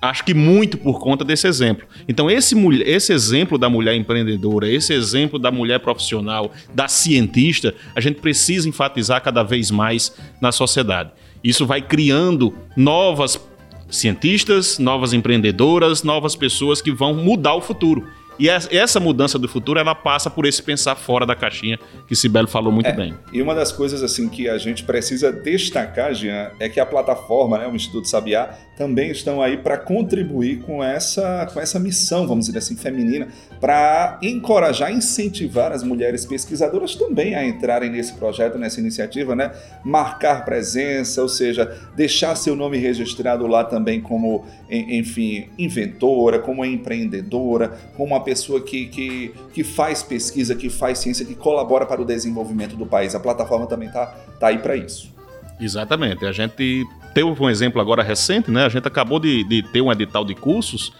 Acho 0.00 0.24
que 0.24 0.34
muito 0.34 0.76
por 0.76 1.00
conta 1.00 1.24
desse 1.24 1.46
exemplo. 1.46 1.86
Então, 2.06 2.30
esse, 2.30 2.54
esse 2.84 3.12
exemplo 3.12 3.56
da 3.56 3.68
mulher 3.68 3.96
empreendedora, 3.96 4.68
esse 4.68 4.92
exemplo 4.92 5.38
da 5.38 5.50
mulher 5.50 5.80
profissional, 5.80 6.52
da 6.74 6.86
cientista, 6.86 7.74
a 7.94 8.00
gente 8.00 8.20
precisa 8.20 8.68
enfatizar 8.68 9.22
cada 9.22 9.42
vez 9.42 9.70
mais 9.70 10.14
na 10.40 10.52
sociedade. 10.52 11.10
Isso 11.42 11.64
vai 11.64 11.80
criando 11.80 12.54
novas 12.76 13.40
cientistas, 13.88 14.78
novas 14.78 15.12
empreendedoras, 15.12 16.02
novas 16.02 16.36
pessoas 16.36 16.82
que 16.82 16.92
vão 16.92 17.14
mudar 17.14 17.54
o 17.54 17.60
futuro. 17.60 18.06
E 18.38 18.48
essa 18.48 19.00
mudança 19.00 19.38
do 19.38 19.48
futuro, 19.48 19.78
ela 19.78 19.94
passa 19.94 20.28
por 20.28 20.44
esse 20.44 20.62
pensar 20.62 20.94
fora 20.94 21.24
da 21.24 21.34
caixinha 21.34 21.78
que 22.06 22.14
Sibelo 22.14 22.46
falou 22.46 22.72
muito 22.72 22.88
é, 22.88 22.92
bem. 22.92 23.14
E 23.32 23.40
uma 23.40 23.54
das 23.54 23.72
coisas 23.72 24.02
assim 24.02 24.28
que 24.28 24.48
a 24.48 24.58
gente 24.58 24.84
precisa 24.84 25.32
destacar, 25.32 26.14
Jean, 26.14 26.50
é 26.60 26.68
que 26.68 26.78
a 26.78 26.86
plataforma, 26.86 27.58
né, 27.58 27.66
o 27.66 27.74
Instituto 27.74 28.08
Sabiá, 28.08 28.54
também 28.76 29.10
estão 29.10 29.40
aí 29.40 29.56
para 29.56 29.78
contribuir 29.78 30.60
com 30.60 30.84
essa, 30.84 31.48
com 31.52 31.58
essa 31.58 31.80
missão, 31.80 32.26
vamos 32.26 32.46
dizer 32.46 32.58
assim, 32.58 32.76
feminina, 32.76 33.28
para 33.58 34.18
encorajar, 34.22 34.92
incentivar 34.92 35.72
as 35.72 35.82
mulheres 35.82 36.26
pesquisadoras 36.26 36.94
também 36.94 37.34
a 37.34 37.44
entrarem 37.44 37.90
nesse 37.90 38.12
projeto, 38.14 38.58
nessa 38.58 38.78
iniciativa, 38.78 39.34
né? 39.34 39.50
Marcar 39.82 40.44
presença, 40.44 41.22
ou 41.22 41.28
seja, 41.28 41.74
deixar 41.96 42.36
seu 42.36 42.54
nome 42.54 42.76
registrado 42.76 43.46
lá 43.46 43.64
também 43.64 44.00
como, 44.00 44.44
enfim, 44.68 45.48
inventora, 45.58 46.38
como 46.38 46.64
empreendedora, 46.64 47.68
como 47.96 48.14
uma 48.14 48.20
pessoa 48.26 48.60
que, 48.60 48.86
que, 48.86 49.34
que 49.54 49.62
faz 49.62 50.02
pesquisa, 50.02 50.56
que 50.56 50.68
faz 50.68 50.98
ciência, 50.98 51.24
que 51.24 51.36
colabora 51.36 51.86
para 51.86 52.02
o 52.02 52.04
desenvolvimento 52.04 52.76
do 52.76 52.84
país. 52.84 53.14
A 53.14 53.20
plataforma 53.20 53.66
também 53.66 53.86
está 53.86 54.06
tá 54.40 54.48
aí 54.48 54.58
para 54.58 54.76
isso. 54.76 55.14
Exatamente. 55.60 56.26
A 56.26 56.32
gente 56.32 56.84
teve 57.14 57.28
um 57.28 57.48
exemplo 57.48 57.80
agora 57.80 58.02
recente, 58.02 58.50
né? 58.50 58.66
A 58.66 58.68
gente 58.68 58.86
acabou 58.88 59.20
de, 59.20 59.44
de 59.44 59.62
ter 59.62 59.80
um 59.80 59.92
edital 59.92 60.24
de 60.24 60.34
cursos. 60.34 60.92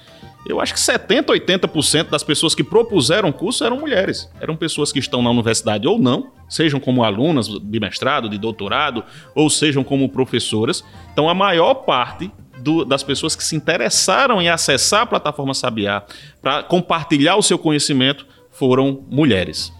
Eu 0.47 0.61
acho 0.61 0.73
que 0.73 0.79
70, 0.79 1.33
80% 1.33 2.11
das 2.11 2.23
pessoas 2.23 2.55
que 2.55 2.63
propuseram 2.63 3.33
curso 3.33 3.65
eram 3.65 3.81
mulheres. 3.81 4.31
Eram 4.41 4.55
pessoas 4.55 4.93
que 4.93 5.01
estão 5.01 5.21
na 5.21 5.29
universidade 5.29 5.89
ou 5.89 5.99
não, 5.99 6.31
sejam 6.49 6.79
como 6.79 7.03
alunas 7.03 7.49
de 7.49 7.81
mestrado, 7.81 8.29
de 8.29 8.39
doutorado, 8.39 9.03
ou 9.35 9.51
sejam 9.51 9.83
como 9.83 10.09
professoras. 10.09 10.85
Então, 11.13 11.29
a 11.29 11.35
maior 11.35 11.75
parte 11.75 12.31
do, 12.67 12.85
das 12.85 13.05
pessoas 13.05 13.37
que 13.37 13.45
se 13.45 13.55
interessaram 13.55 14.43
em 14.43 14.49
acessar 14.49 15.03
a 15.03 15.07
plataforma 15.07 15.55
Sabiá 15.55 16.03
para 16.43 16.65
compartilhar 16.65 17.37
o 17.37 17.43
seu 17.43 17.57
conhecimento 17.57 18.27
foram 18.51 19.05
mulheres. 19.09 19.73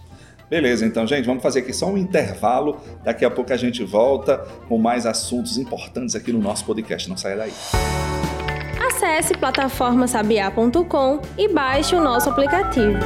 Beleza, 0.49 0.85
então, 0.85 1.05
gente, 1.05 1.25
vamos 1.25 1.43
fazer 1.43 1.59
aqui 1.59 1.73
só 1.73 1.87
um 1.87 1.97
intervalo. 1.97 2.77
Daqui 3.03 3.25
a 3.25 3.29
pouco 3.29 3.51
a 3.51 3.57
gente 3.57 3.83
volta 3.83 4.37
com 4.69 4.77
mais 4.77 5.05
assuntos 5.05 5.57
importantes 5.57 6.15
aqui 6.15 6.31
no 6.31 6.39
nosso 6.39 6.63
podcast. 6.63 7.09
Não 7.09 7.17
saia 7.17 7.35
daí. 7.35 7.51
Acesse 8.87 9.33
plataformasabiá.com 9.33 11.21
e 11.37 11.49
baixe 11.49 11.93
o 11.93 12.01
nosso 12.01 12.29
aplicativo. 12.29 12.97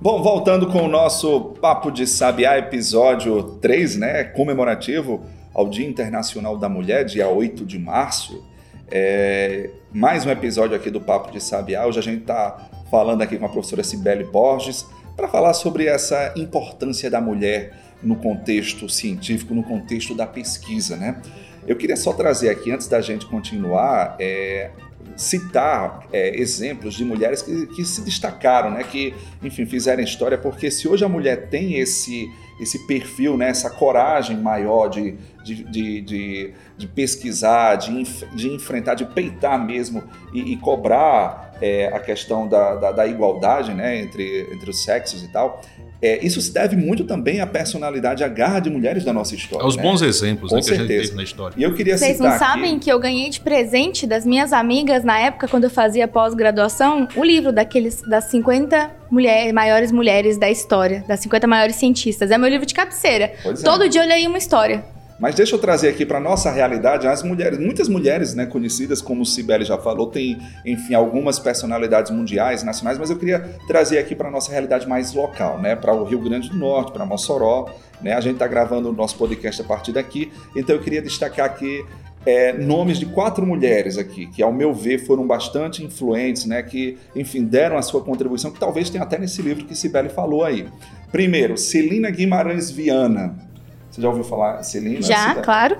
Bom, 0.00 0.22
voltando 0.22 0.68
com 0.68 0.82
o 0.82 0.88
nosso 0.88 1.56
Papo 1.60 1.90
de 1.90 2.06
Sabiá, 2.06 2.58
episódio 2.58 3.42
3, 3.60 3.96
né? 3.96 4.22
Comemorativo 4.22 5.24
ao 5.54 5.68
Dia 5.68 5.86
Internacional 5.86 6.58
da 6.58 6.68
Mulher, 6.68 7.04
dia 7.04 7.28
8 7.28 7.64
de 7.64 7.78
março. 7.78 8.44
É, 8.90 9.70
mais 9.92 10.26
um 10.26 10.30
episódio 10.30 10.76
aqui 10.76 10.90
do 10.90 11.00
Papo 11.00 11.30
de 11.30 11.40
Sabiá. 11.40 11.86
Hoje 11.86 12.00
a 12.00 12.02
gente 12.02 12.22
está 12.22 12.68
falando 12.90 13.22
aqui 13.22 13.38
com 13.38 13.46
a 13.46 13.48
professora 13.48 13.84
Cibele 13.84 14.24
Borges 14.24 14.84
para 15.16 15.28
falar 15.28 15.54
sobre 15.54 15.86
essa 15.86 16.34
importância 16.36 17.08
da 17.08 17.20
mulher 17.20 17.72
no 18.02 18.16
contexto 18.16 18.88
científico, 18.88 19.54
no 19.54 19.62
contexto 19.62 20.14
da 20.14 20.26
pesquisa, 20.26 20.96
né? 20.96 21.22
Eu 21.66 21.76
queria 21.76 21.96
só 21.96 22.12
trazer 22.12 22.50
aqui, 22.50 22.70
antes 22.70 22.88
da 22.88 23.00
gente 23.00 23.24
continuar, 23.24 24.16
é, 24.18 24.70
citar 25.16 26.06
é, 26.12 26.38
exemplos 26.38 26.94
de 26.94 27.04
mulheres 27.04 27.40
que, 27.40 27.66
que, 27.68 27.84
se 27.84 28.02
destacaram, 28.02 28.70
né? 28.70 28.84
que, 28.84 29.14
enfim, 29.42 29.64
fizeram 29.64 30.02
história, 30.02 30.36
porque 30.36 30.70
se 30.70 30.86
hoje 30.88 31.04
a 31.04 31.08
mulher 31.08 31.48
tem 31.48 31.78
esse, 31.78 32.30
esse 32.60 32.86
perfil, 32.86 33.36
né? 33.36 33.48
essa 33.48 33.70
coragem 33.70 34.36
maior 34.36 34.88
de, 34.88 35.16
de, 35.42 35.64
de, 35.64 36.00
de, 36.00 36.54
de 36.76 36.86
pesquisar, 36.86 37.76
de, 37.76 38.02
de 38.34 38.48
enfrentar, 38.48 38.94
de 38.94 39.04
peitar 39.04 39.62
mesmo 39.64 40.02
e, 40.32 40.52
e 40.52 40.56
cobrar 40.56 41.54
é, 41.60 41.86
a 41.88 42.00
questão 42.00 42.46
da, 42.46 42.74
da, 42.76 42.92
da, 42.92 43.06
igualdade 43.06 43.72
né, 43.72 43.98
entre, 44.00 44.48
entre 44.52 44.70
os 44.70 44.82
sexos 44.82 45.22
e 45.22 45.28
tal, 45.28 45.62
é, 46.04 46.18
isso 46.22 46.38
se 46.42 46.52
deve 46.52 46.76
muito 46.76 47.04
também 47.04 47.40
à 47.40 47.46
personalidade, 47.46 48.22
à 48.22 48.28
garra 48.28 48.60
de 48.60 48.68
mulheres 48.68 49.04
da 49.04 49.12
nossa 49.12 49.34
história. 49.34 49.64
Aos 49.64 49.74
né? 49.74 49.82
bons 49.82 50.02
exemplos 50.02 50.50
Com 50.50 50.56
né, 50.56 50.62
que 50.62 50.70
a 50.70 50.74
gente 50.74 50.86
certeza. 50.86 51.02
teve 51.04 51.16
na 51.16 51.22
história. 51.22 51.54
E 51.56 51.62
eu 51.62 51.74
queria 51.74 51.96
Vocês 51.96 52.18
citar 52.18 52.32
não 52.32 52.38
sabem 52.38 52.72
aqui, 52.72 52.84
que 52.84 52.92
eu 52.92 52.98
ganhei 53.00 53.30
de 53.30 53.40
presente 53.40 54.06
das 54.06 54.26
minhas 54.26 54.52
amigas 54.52 55.02
na 55.02 55.18
época, 55.18 55.48
quando 55.48 55.64
eu 55.64 55.70
fazia 55.70 56.06
pós-graduação, 56.06 57.08
o 57.16 57.24
livro 57.24 57.50
daqueles 57.52 58.02
das 58.02 58.24
50 58.24 58.90
mulher, 59.10 59.50
maiores 59.54 59.90
mulheres 59.90 60.36
da 60.36 60.50
história, 60.50 61.02
das 61.08 61.20
50 61.20 61.46
maiores 61.46 61.76
cientistas. 61.76 62.30
É 62.30 62.36
meu 62.36 62.50
livro 62.50 62.66
de 62.66 62.74
cabeceira. 62.74 63.32
Pois 63.42 63.62
é. 63.62 63.64
Todo 63.64 63.88
dia 63.88 64.02
eu 64.02 64.08
leio 64.08 64.28
uma 64.28 64.38
história. 64.38 64.84
Mas 65.18 65.34
deixa 65.34 65.54
eu 65.54 65.58
trazer 65.58 65.88
aqui 65.88 66.04
para 66.04 66.18
nossa 66.18 66.50
realidade 66.50 67.06
as 67.06 67.22
mulheres, 67.22 67.58
muitas 67.58 67.88
mulheres, 67.88 68.34
né, 68.34 68.46
conhecidas 68.46 69.00
como 69.00 69.22
o 69.22 69.26
Cibele 69.26 69.64
já 69.64 69.78
falou, 69.78 70.08
tem, 70.08 70.38
enfim, 70.64 70.94
algumas 70.94 71.38
personalidades 71.38 72.10
mundiais, 72.10 72.62
nacionais, 72.62 72.98
mas 72.98 73.10
eu 73.10 73.16
queria 73.16 73.40
trazer 73.66 73.98
aqui 73.98 74.14
para 74.14 74.30
nossa 74.30 74.50
realidade 74.50 74.88
mais 74.88 75.14
local, 75.14 75.60
né, 75.60 75.76
para 75.76 75.94
o 75.94 76.04
Rio 76.04 76.18
Grande 76.20 76.50
do 76.50 76.56
Norte, 76.56 76.92
para 76.92 77.06
Mossoró, 77.06 77.70
né? 78.02 78.12
A 78.12 78.20
gente 78.20 78.34
está 78.34 78.46
gravando 78.46 78.90
o 78.90 78.92
nosso 78.92 79.16
podcast 79.16 79.62
a 79.62 79.64
partir 79.64 79.92
daqui, 79.92 80.32
então 80.56 80.74
eu 80.74 80.82
queria 80.82 81.00
destacar 81.00 81.46
aqui 81.46 81.84
é, 82.26 82.52
nomes 82.52 82.98
de 82.98 83.06
quatro 83.06 83.46
mulheres 83.46 83.98
aqui, 83.98 84.26
que 84.26 84.42
ao 84.42 84.52
meu 84.52 84.72
ver 84.72 84.98
foram 84.98 85.26
bastante 85.26 85.84
influentes, 85.84 86.44
né, 86.44 86.62
que, 86.62 86.98
enfim, 87.14 87.44
deram 87.44 87.76
a 87.76 87.82
sua 87.82 88.02
contribuição, 88.02 88.50
que 88.50 88.58
talvez 88.58 88.90
tenha 88.90 89.02
até 89.02 89.18
nesse 89.18 89.42
livro 89.42 89.64
que 89.64 89.74
Cibele 89.74 90.08
falou 90.08 90.44
aí. 90.44 90.66
Primeiro, 91.12 91.56
Celina 91.56 92.10
Guimarães 92.10 92.70
Viana. 92.70 93.53
Você 93.94 94.02
já 94.02 94.08
ouviu 94.08 94.24
falar 94.24 94.60
Celina? 94.64 95.02
Já, 95.02 95.36
claro. 95.36 95.76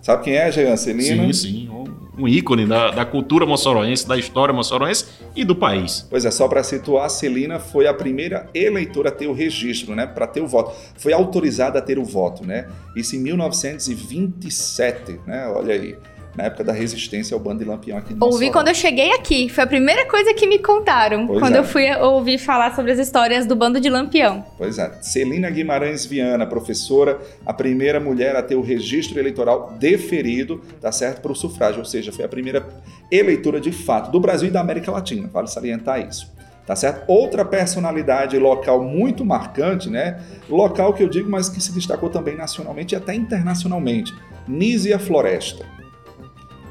Sabe 0.00 0.22
quem 0.22 0.36
é, 0.36 0.52
Jean 0.52 0.76
Celina? 0.76 1.24
Sim, 1.24 1.32
sim. 1.32 1.68
Um, 2.16 2.28
ícone 2.28 2.64
da, 2.64 2.92
da 2.92 3.04
cultura 3.04 3.44
moçoroense, 3.44 4.06
da 4.06 4.16
história 4.16 4.54
moçoroense 4.54 5.06
e 5.34 5.44
do 5.44 5.56
país. 5.56 6.06
Pois 6.08 6.24
é, 6.24 6.30
só 6.30 6.46
para 6.46 6.62
situar, 6.62 7.06
a 7.06 7.08
Celina 7.08 7.58
foi 7.58 7.88
a 7.88 7.94
primeira 7.94 8.48
eleitora 8.54 9.08
a 9.08 9.12
ter 9.12 9.26
o 9.26 9.32
registro, 9.32 9.96
né, 9.96 10.06
para 10.06 10.28
ter 10.28 10.40
o 10.40 10.46
voto. 10.46 10.72
Foi 10.96 11.12
autorizada 11.12 11.80
a 11.80 11.82
ter 11.82 11.98
o 11.98 12.04
voto, 12.04 12.46
né? 12.46 12.68
Isso 12.94 13.16
em 13.16 13.18
1927, 13.18 15.18
né? 15.26 15.48
Olha 15.48 15.74
aí, 15.74 15.96
na 16.34 16.44
época 16.44 16.64
da 16.64 16.72
resistência 16.72 17.34
ao 17.34 17.40
bando 17.40 17.62
de 17.62 17.64
Lampião 17.64 17.98
aqui 17.98 18.14
no 18.14 18.26
Ouvi 18.26 18.50
quando 18.50 18.68
eu 18.68 18.74
cheguei 18.74 19.12
aqui. 19.12 19.48
Foi 19.48 19.64
a 19.64 19.66
primeira 19.66 20.06
coisa 20.06 20.32
que 20.34 20.46
me 20.46 20.58
contaram. 20.58 21.26
Pois 21.26 21.40
quando 21.40 21.56
é. 21.56 21.58
eu 21.58 21.64
fui 21.64 21.92
ouvir 21.96 22.38
falar 22.38 22.74
sobre 22.74 22.92
as 22.92 22.98
histórias 22.98 23.46
do 23.46 23.56
bando 23.56 23.80
de 23.80 23.88
Lampião. 23.88 24.44
Pois 24.56 24.78
é, 24.78 24.90
Celina 25.02 25.50
Guimarães 25.50 26.06
Viana, 26.06 26.46
professora, 26.46 27.20
a 27.44 27.52
primeira 27.52 27.98
mulher 27.98 28.36
a 28.36 28.42
ter 28.42 28.54
o 28.54 28.62
registro 28.62 29.18
eleitoral 29.18 29.74
deferido, 29.78 30.62
tá 30.80 30.92
certo, 30.92 31.20
para 31.20 31.32
o 31.32 31.34
sufrágio, 31.34 31.80
ou 31.80 31.84
seja, 31.84 32.12
foi 32.12 32.24
a 32.24 32.28
primeira 32.28 32.66
eleitora 33.10 33.60
de 33.60 33.72
fato 33.72 34.10
do 34.10 34.20
Brasil 34.20 34.48
e 34.48 34.52
da 34.52 34.60
América 34.60 34.90
Latina, 34.90 35.28
vale 35.32 35.48
salientar 35.48 36.06
isso. 36.06 36.30
Tá 36.66 36.76
certo? 36.76 37.02
Outra 37.08 37.44
personalidade 37.44 38.38
local 38.38 38.80
muito 38.84 39.24
marcante, 39.24 39.90
né? 39.90 40.20
Local 40.48 40.94
que 40.94 41.02
eu 41.02 41.08
digo, 41.08 41.28
mas 41.28 41.48
que 41.48 41.60
se 41.60 41.72
destacou 41.72 42.08
também 42.08 42.36
nacionalmente 42.36 42.94
e 42.94 42.96
até 42.96 43.12
internacionalmente. 43.12 44.14
Nízia 44.46 44.96
Floresta. 44.96 45.64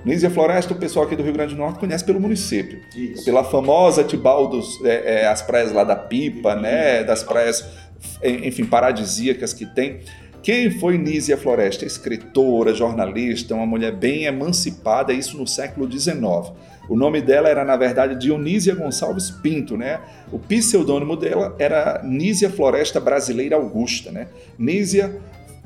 Nízia 0.06 0.30
Floresta, 0.30 0.74
o 0.74 0.78
pessoal 0.78 1.06
aqui 1.06 1.16
do 1.16 1.24
Rio 1.24 1.34
Grande 1.34 1.56
do 1.56 1.58
Norte 1.58 1.80
conhece 1.80 2.04
pelo 2.04 2.20
município. 2.20 2.80
Pela 3.26 3.44
famosa 3.44 4.04
Tibaldos, 4.04 4.80
é, 4.84 5.22
é, 5.22 5.28
as 5.28 5.42
praias 5.42 5.72
lá 5.72 5.84
da 5.84 5.96
Pipa, 5.96 6.56
né? 6.56 7.04
Das 7.04 7.24
praias, 7.24 7.66
enfim, 8.24 8.66
paradisíacas 8.66 9.54
que 9.54 9.66
tem. 9.66 10.00
Quem 10.42 10.72
foi 10.72 10.98
Nízia 10.98 11.38
Floresta? 11.38 11.86
Escritora, 11.86 12.74
jornalista, 12.74 13.54
uma 13.54 13.66
mulher 13.66 13.92
bem 13.92 14.24
emancipada, 14.24 15.12
isso 15.12 15.38
no 15.38 15.46
século 15.46 15.90
XIX. 15.92 16.54
O 16.88 16.96
nome 16.96 17.22
dela 17.22 17.50
era, 17.50 17.64
na 17.66 17.76
verdade, 17.76 18.16
Dionísia 18.16 18.74
Gonçalves 18.74 19.30
Pinto, 19.30 19.78
né? 19.78 20.00
O 20.32 20.40
pseudônimo 20.40 21.16
dela 21.18 21.56
era 21.60 22.02
Nízia 22.04 22.50
Floresta 22.50 23.00
Brasileira 23.00 23.58
Augusta, 23.58 24.12
né? 24.12 24.28
Nízia 24.58 25.20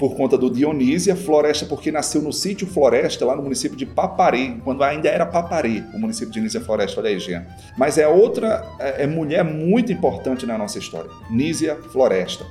por 0.04 0.18
conta 0.18 0.38
do 0.38 0.50
Dionísia, 0.50 1.16
Floresta 1.16 1.66
porque 1.66 1.90
nasceu 1.90 2.22
no 2.22 2.34
sítio 2.34 2.68
Floresta, 2.68 3.26
lá 3.26 3.38
no 3.38 3.42
município 3.42 3.78
de 3.78 3.86
Papari, 3.86 4.60
quando 4.62 4.84
ainda 4.84 5.08
era 5.08 5.26
Papari, 5.26 5.82
o 5.94 5.98
município 5.98 6.30
de 6.30 6.42
Nízia 6.42 6.60
Floresta, 6.60 7.00
olha 7.00 7.10
aí, 7.10 7.18
Jean. 7.22 7.46
Mas 7.78 7.98
é 7.98 8.06
outra 8.06 8.70
é, 8.82 9.04
é 9.04 9.08
mulher 9.08 9.46
muito 9.46 9.94
importante 9.94 10.46
na 10.46 10.58
nossa 10.58 10.78
história, 10.78 11.10
Nízia 11.30 11.78
Floresta. 11.94 12.46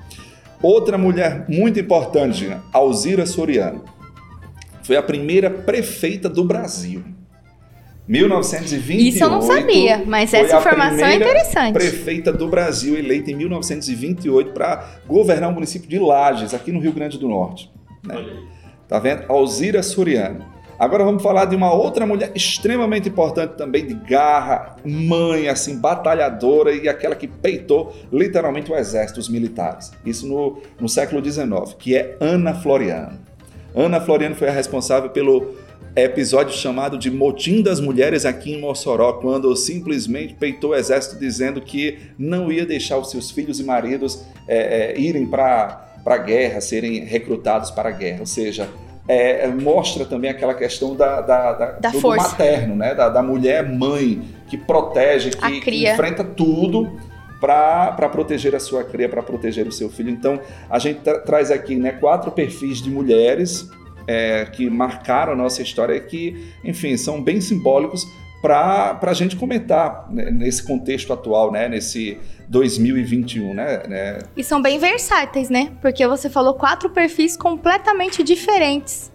Outra 0.63 0.97
mulher 0.97 1.45
muito 1.47 1.79
importante, 1.79 2.39
Jean, 2.39 2.63
Alzira 2.73 3.27
Soriano. 3.27 3.85
Foi 4.83 4.97
a 4.97 5.03
primeira 5.03 5.51
prefeita 5.51 6.31
do 6.31 6.45
Brasil. 6.45 7.05
1928. 8.09 9.15
Isso 9.15 9.25
eu 9.25 9.31
não 9.31 9.43
sabia, 9.43 10.03
mas 10.05 10.31
foi 10.31 10.41
essa 10.41 10.57
a 10.57 10.61
informação 10.61 11.07
é 11.07 11.11
primeira 11.11 11.25
interessante. 11.25 11.75
Prefeita 11.75 12.33
do 12.33 12.49
Brasil, 12.49 12.99
eleita 12.99 13.31
em 13.31 13.35
1928 13.35 14.53
para 14.53 15.01
governar 15.07 15.51
o 15.51 15.53
município 15.53 15.89
de 15.89 15.99
Lages, 15.99 16.53
aqui 16.53 16.73
no 16.73 16.81
Rio 16.81 16.93
Grande 16.93 17.19
do 17.19 17.29
Norte. 17.29 17.71
Né? 18.05 18.17
Tá 18.89 18.99
vendo? 18.99 19.25
Alzira 19.29 19.83
Soriano. 19.83 20.53
Agora 20.79 21.05
vamos 21.05 21.23
falar 21.23 21.45
de 21.45 21.55
uma 21.55 21.73
outra 21.73 22.05
mulher 22.05 22.33
extremamente 22.35 23.09
importante 23.09 23.53
também, 23.57 23.87
de 23.87 23.95
garra, 23.95 24.75
mãe, 24.85 25.49
assim, 25.49 25.79
batalhadora 25.79 26.75
e 26.75 26.89
aquela 26.89 27.15
que 27.15 27.29
peitou 27.29 27.95
literalmente 28.13 28.73
o 28.73 28.75
exército, 28.75 29.21
os 29.21 29.29
militares. 29.29 29.93
Isso 30.05 30.27
no, 30.27 30.61
no 30.81 30.89
século 30.89 31.25
XIX, 31.25 31.73
que 31.79 31.95
é 31.95 32.17
Ana 32.21 32.53
Floriano. 32.53 33.21
Ana 33.77 34.01
Floriano 34.01 34.35
foi 34.35 34.49
a 34.49 34.53
responsável 34.53 35.11
pelo 35.11 35.55
episódio 35.95 36.57
chamado 36.57 36.97
de 36.97 37.11
Motim 37.11 37.63
das 37.63 37.81
Mulheres 37.81 38.25
aqui 38.25 38.55
em 38.55 38.61
Mossoró, 38.61 39.15
quando 39.15 39.55
simplesmente 39.55 40.35
peitou 40.35 40.71
o 40.71 40.75
exército 40.75 41.19
dizendo 41.19 41.61
que 41.61 41.99
não 42.19 42.51
ia 42.51 42.65
deixar 42.65 42.99
os 42.99 43.11
seus 43.11 43.31
filhos 43.31 43.61
e 43.61 43.65
maridos 43.65 44.25
é, 44.49 44.93
é, 44.95 44.99
irem 44.99 45.27
para 45.27 45.87
a 46.07 46.17
guerra, 46.19 46.61
serem 46.61 47.05
recrutados 47.05 47.71
para 47.71 47.91
a 47.91 47.93
guerra. 47.93 48.21
Ou 48.21 48.27
seja, 48.27 48.69
é, 49.07 49.47
mostra 49.49 50.05
também 50.05 50.31
aquela 50.31 50.55
questão 50.55 50.97
da, 50.97 51.21
da, 51.21 51.53
da, 51.53 51.67
Da 51.73 51.91
do, 51.91 52.01
do 52.01 52.09
materno, 52.09 52.75
né? 52.77 52.95
da, 52.95 53.09
da 53.09 53.23
mulher 53.23 53.69
mãe 53.69 54.23
que 54.49 54.57
protege, 54.57 55.31
que, 55.31 55.61
que 55.61 55.89
enfrenta 55.93 56.25
tudo 56.25 56.99
para 57.41 58.09
proteger 58.09 58.55
a 58.55 58.61
sua 58.61 58.85
cria, 58.85 59.09
para 59.09 59.23
proteger 59.23 59.67
o 59.67 59.73
seu 59.73 59.91
filho. 59.91 60.11
Então, 60.11 60.41
a 60.71 60.79
gente 60.79 61.01
tra- 61.01 61.19
traz 61.19 61.51
aqui 61.51 61.75
né, 61.75 61.91
quatro 61.93 62.31
perfis 62.31 62.81
de 62.81 62.89
mulheres 62.89 63.69
é, 64.07 64.45
que 64.47 64.69
marcaram 64.69 65.33
a 65.33 65.37
nossa 65.37 65.63
história 65.63 65.99
que, 66.01 66.53
enfim, 66.65 66.97
são 66.97 67.23
bem 67.23 67.41
simbólicos 67.41 68.07
para 68.43 68.99
a 69.01 69.15
gente 69.15 69.37
comentar 69.37 70.09
né, 70.11 70.31
nesse 70.31 70.65
contexto 70.65 71.13
atual, 71.13 71.53
né, 71.53 71.69
nesse 71.69 72.19
2021, 72.49 73.55
né, 73.55 73.83
né? 73.89 74.19
E 74.37 74.43
são 74.43 74.61
bem 74.61 74.79
versáteis, 74.79 75.49
né? 75.49 75.71
Porque 75.81 76.07
você 76.07 76.29
falou 76.29 76.55
quatro 76.55 76.91
perfis 76.91 77.37
completamente 77.37 78.23
diferentes 78.23 79.13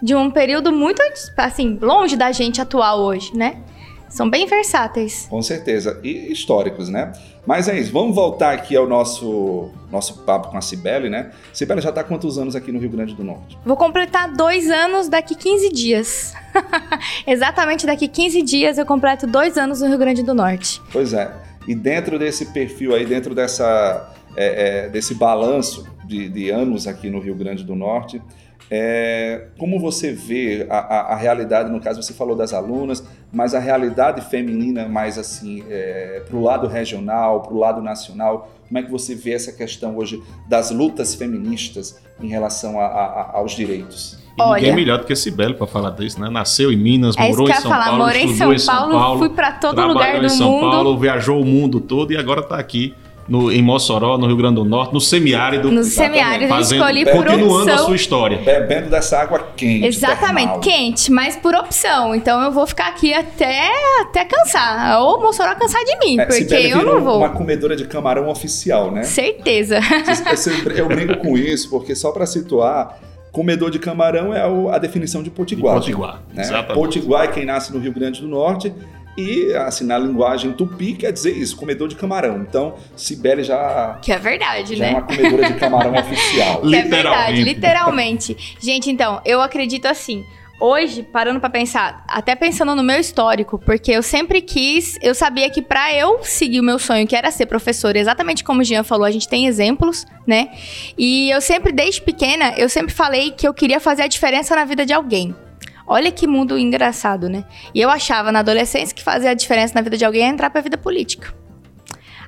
de 0.00 0.14
um 0.14 0.30
período 0.30 0.72
muito 0.72 1.02
assim 1.36 1.76
longe 1.80 2.16
da 2.16 2.30
gente 2.30 2.60
atual 2.60 3.00
hoje, 3.00 3.36
né? 3.36 3.56
São 4.08 4.28
bem 4.28 4.46
versáteis. 4.46 5.26
Com 5.28 5.42
certeza. 5.42 6.00
E 6.02 6.32
históricos, 6.32 6.88
né? 6.88 7.12
Mas 7.46 7.68
é 7.68 7.78
isso. 7.78 7.92
Vamos 7.92 8.14
voltar 8.14 8.52
aqui 8.52 8.76
ao 8.76 8.86
nosso, 8.86 9.70
nosso 9.90 10.18
papo 10.24 10.50
com 10.50 10.56
a 10.56 10.60
Cibele, 10.60 11.08
né? 11.08 11.30
Cibele 11.52 11.80
já 11.80 11.90
está 11.90 12.02
quantos 12.02 12.38
anos 12.38 12.56
aqui 12.56 12.72
no 12.72 12.78
Rio 12.78 12.90
Grande 12.90 13.14
do 13.14 13.24
Norte? 13.24 13.58
Vou 13.64 13.76
completar 13.76 14.32
dois 14.34 14.70
anos 14.70 15.08
daqui 15.08 15.34
15 15.34 15.72
dias. 15.72 16.34
Exatamente 17.26 17.86
daqui 17.86 18.08
15 18.08 18.42
dias 18.42 18.78
eu 18.78 18.86
completo 18.86 19.26
dois 19.26 19.56
anos 19.56 19.80
no 19.80 19.88
Rio 19.88 19.98
Grande 19.98 20.22
do 20.22 20.34
Norte. 20.34 20.80
Pois 20.92 21.12
é. 21.12 21.30
E 21.66 21.74
dentro 21.74 22.18
desse 22.18 22.46
perfil 22.46 22.94
aí, 22.94 23.04
dentro 23.04 23.34
dessa, 23.34 24.14
é, 24.36 24.86
é, 24.86 24.88
desse 24.88 25.14
balanço 25.14 25.86
de, 26.06 26.28
de 26.28 26.50
anos 26.50 26.86
aqui 26.86 27.10
no 27.10 27.20
Rio 27.20 27.34
Grande 27.34 27.62
do 27.62 27.74
Norte, 27.74 28.22
é, 28.70 29.46
como 29.58 29.80
você 29.80 30.12
vê 30.12 30.66
a, 30.68 30.78
a, 30.78 31.00
a, 31.14 31.16
realidade, 31.16 31.70
no 31.70 31.80
caso 31.80 32.02
você 32.02 32.12
falou 32.12 32.36
das 32.36 32.52
alunas, 32.52 33.02
mas 33.32 33.54
a 33.54 33.58
realidade 33.58 34.20
feminina 34.20 34.86
mais 34.86 35.18
assim, 35.18 35.64
é, 35.70 36.22
para 36.26 36.36
o 36.36 36.42
lado 36.42 36.66
regional, 36.66 37.40
para 37.42 37.54
o 37.54 37.58
lado 37.58 37.80
nacional, 37.80 38.52
como 38.66 38.78
é 38.78 38.82
que 38.82 38.90
você 38.90 39.14
vê 39.14 39.32
essa 39.32 39.52
questão 39.52 39.96
hoje 39.96 40.22
das 40.46 40.70
lutas 40.70 41.14
feministas 41.14 42.02
em 42.20 42.28
relação 42.28 42.78
a, 42.78 43.30
aos 43.32 43.52
direitos? 43.52 44.18
E 44.36 44.42
Olha, 44.42 44.56
ninguém 44.56 44.72
é 44.72 44.76
melhor 44.76 44.98
do 44.98 45.06
que 45.06 45.14
esse 45.14 45.30
Belo 45.30 45.54
para 45.54 45.66
falar 45.66 45.90
disso, 45.90 46.20
né? 46.20 46.28
Nasceu 46.28 46.70
em 46.70 46.76
Minas, 46.76 47.16
é 47.16 47.28
morou 47.28 47.48
em 47.48 47.54
São 47.54 47.70
falar, 47.70 47.86
Paulo, 47.86 48.04
morei 48.04 48.24
em 48.24 48.36
São, 48.36 48.46
Paulo, 48.46 48.58
São 48.58 48.90
Paulo, 49.00 49.18
fui 49.18 49.30
para 49.30 49.52
todo 49.52 49.86
lugar 49.86 50.20
do 50.20 50.26
em 50.26 50.28
São 50.28 50.50
mundo. 50.50 50.70
Paulo, 50.70 50.98
viajou 50.98 51.40
o 51.40 51.44
mundo 51.44 51.80
todo 51.80 52.12
e 52.12 52.16
agora 52.16 52.40
está 52.40 52.58
aqui 52.58 52.94
no, 53.28 53.52
em 53.52 53.60
Mossoró, 53.62 54.16
no 54.16 54.26
Rio 54.26 54.36
Grande 54.36 54.54
do 54.56 54.64
Norte, 54.64 54.94
no 54.94 55.00
semiárido. 55.00 55.70
No 55.70 55.84
semiárido, 55.84 56.48
fazendo, 56.48 56.80
escolhi 56.80 57.04
por 57.04 57.26
continuando 57.26 57.56
opção. 57.62 57.74
a 57.74 57.78
sua 57.78 57.96
história. 57.96 58.38
Bebendo 58.38 58.88
dessa 58.88 59.18
água 59.18 59.48
quente. 59.54 59.86
Exatamente, 59.86 60.44
termal. 60.44 60.60
quente, 60.60 61.12
mas 61.12 61.36
por 61.36 61.54
opção. 61.54 62.14
Então 62.14 62.42
eu 62.42 62.50
vou 62.50 62.66
ficar 62.66 62.88
aqui 62.88 63.12
até, 63.12 63.70
até 64.00 64.24
cansar. 64.24 65.00
Ou 65.02 65.20
Mossoró 65.20 65.54
cansar 65.54 65.84
de 65.84 65.98
mim, 65.98 66.18
É, 66.18 66.24
porque 66.24 66.54
eu 66.54 66.84
não 66.84 67.00
vou. 67.02 67.18
uma 67.18 67.28
comedora 67.30 67.76
de 67.76 67.84
camarão 67.84 68.28
oficial, 68.28 68.90
né? 68.90 69.02
Certeza. 69.02 69.78
Eu 70.74 70.86
brinco 70.88 71.18
com 71.18 71.36
isso, 71.36 71.68
porque 71.68 71.94
só 71.94 72.10
para 72.12 72.24
situar, 72.24 72.98
comedor 73.30 73.70
de 73.70 73.78
camarão 73.78 74.32
é 74.32 74.40
a 74.74 74.78
definição 74.78 75.22
de 75.22 75.30
potiguar. 75.30 75.74
De 75.74 75.80
potiguar, 75.80 76.22
né? 76.32 76.42
exatamente. 76.42 76.74
Potiguar 76.74 77.24
é 77.24 77.28
quem 77.28 77.44
nasce 77.44 77.72
no 77.72 77.78
Rio 77.78 77.92
Grande 77.92 78.20
do 78.20 78.26
Norte 78.26 78.72
e, 79.18 79.52
assim, 79.54 79.84
na 79.84 79.98
linguagem 79.98 80.52
tupi 80.52 80.92
quer 80.92 81.10
dizer 81.12 81.36
isso, 81.36 81.56
comedor 81.56 81.88
de 81.88 81.96
camarão. 81.96 82.40
Então, 82.40 82.76
Cibele 82.96 83.42
já, 83.42 83.98
Que 84.00 84.12
é 84.12 84.18
verdade, 84.18 84.76
já 84.76 84.86
é 84.86 84.92
né? 84.92 84.94
uma 84.98 85.02
comedora 85.02 85.50
de 85.52 85.58
camarão 85.58 85.92
oficial. 85.98 86.60
Que 86.62 86.76
é 86.76 86.82
verdade, 86.82 87.42
Literalmente. 87.42 87.44
literalmente. 87.44 88.56
Gente, 88.60 88.90
então, 88.90 89.20
eu 89.24 89.40
acredito 89.40 89.86
assim. 89.86 90.24
Hoje, 90.60 91.02
parando 91.04 91.38
pra 91.38 91.48
pensar, 91.50 92.04
até 92.08 92.34
pensando 92.34 92.74
no 92.74 92.82
meu 92.82 92.98
histórico, 92.98 93.58
porque 93.58 93.92
eu 93.92 94.02
sempre 94.02 94.40
quis, 94.40 94.98
eu 95.00 95.14
sabia 95.14 95.48
que 95.50 95.62
pra 95.62 95.92
eu 95.94 96.18
seguir 96.24 96.58
o 96.58 96.64
meu 96.64 96.78
sonho, 96.80 97.06
que 97.06 97.14
era 97.14 97.30
ser 97.30 97.46
professora, 97.46 97.96
exatamente 97.98 98.42
como 98.42 98.60
o 98.60 98.64
Jean 98.64 98.82
falou, 98.82 99.04
a 99.04 99.10
gente 99.10 99.28
tem 99.28 99.46
exemplos, 99.46 100.04
né? 100.26 100.48
E 100.96 101.30
eu 101.30 101.40
sempre, 101.40 101.70
desde 101.72 102.02
pequena, 102.02 102.54
eu 102.56 102.68
sempre 102.68 102.92
falei 102.92 103.30
que 103.30 103.46
eu 103.46 103.54
queria 103.54 103.78
fazer 103.78 104.02
a 104.02 104.08
diferença 104.08 104.54
na 104.56 104.64
vida 104.64 104.84
de 104.84 104.92
alguém. 104.92 105.32
Olha 105.88 106.12
que 106.12 106.26
mundo 106.26 106.58
engraçado, 106.58 107.28
né? 107.28 107.44
E 107.74 107.80
eu 107.80 107.88
achava 107.88 108.30
na 108.30 108.40
adolescência 108.40 108.94
que 108.94 109.02
fazer 109.02 109.28
a 109.28 109.34
diferença 109.34 109.74
na 109.74 109.80
vida 109.80 109.96
de 109.96 110.04
alguém 110.04 110.24
é 110.24 110.28
entrar 110.28 110.50
pra 110.50 110.60
vida 110.60 110.76
política. 110.76 111.34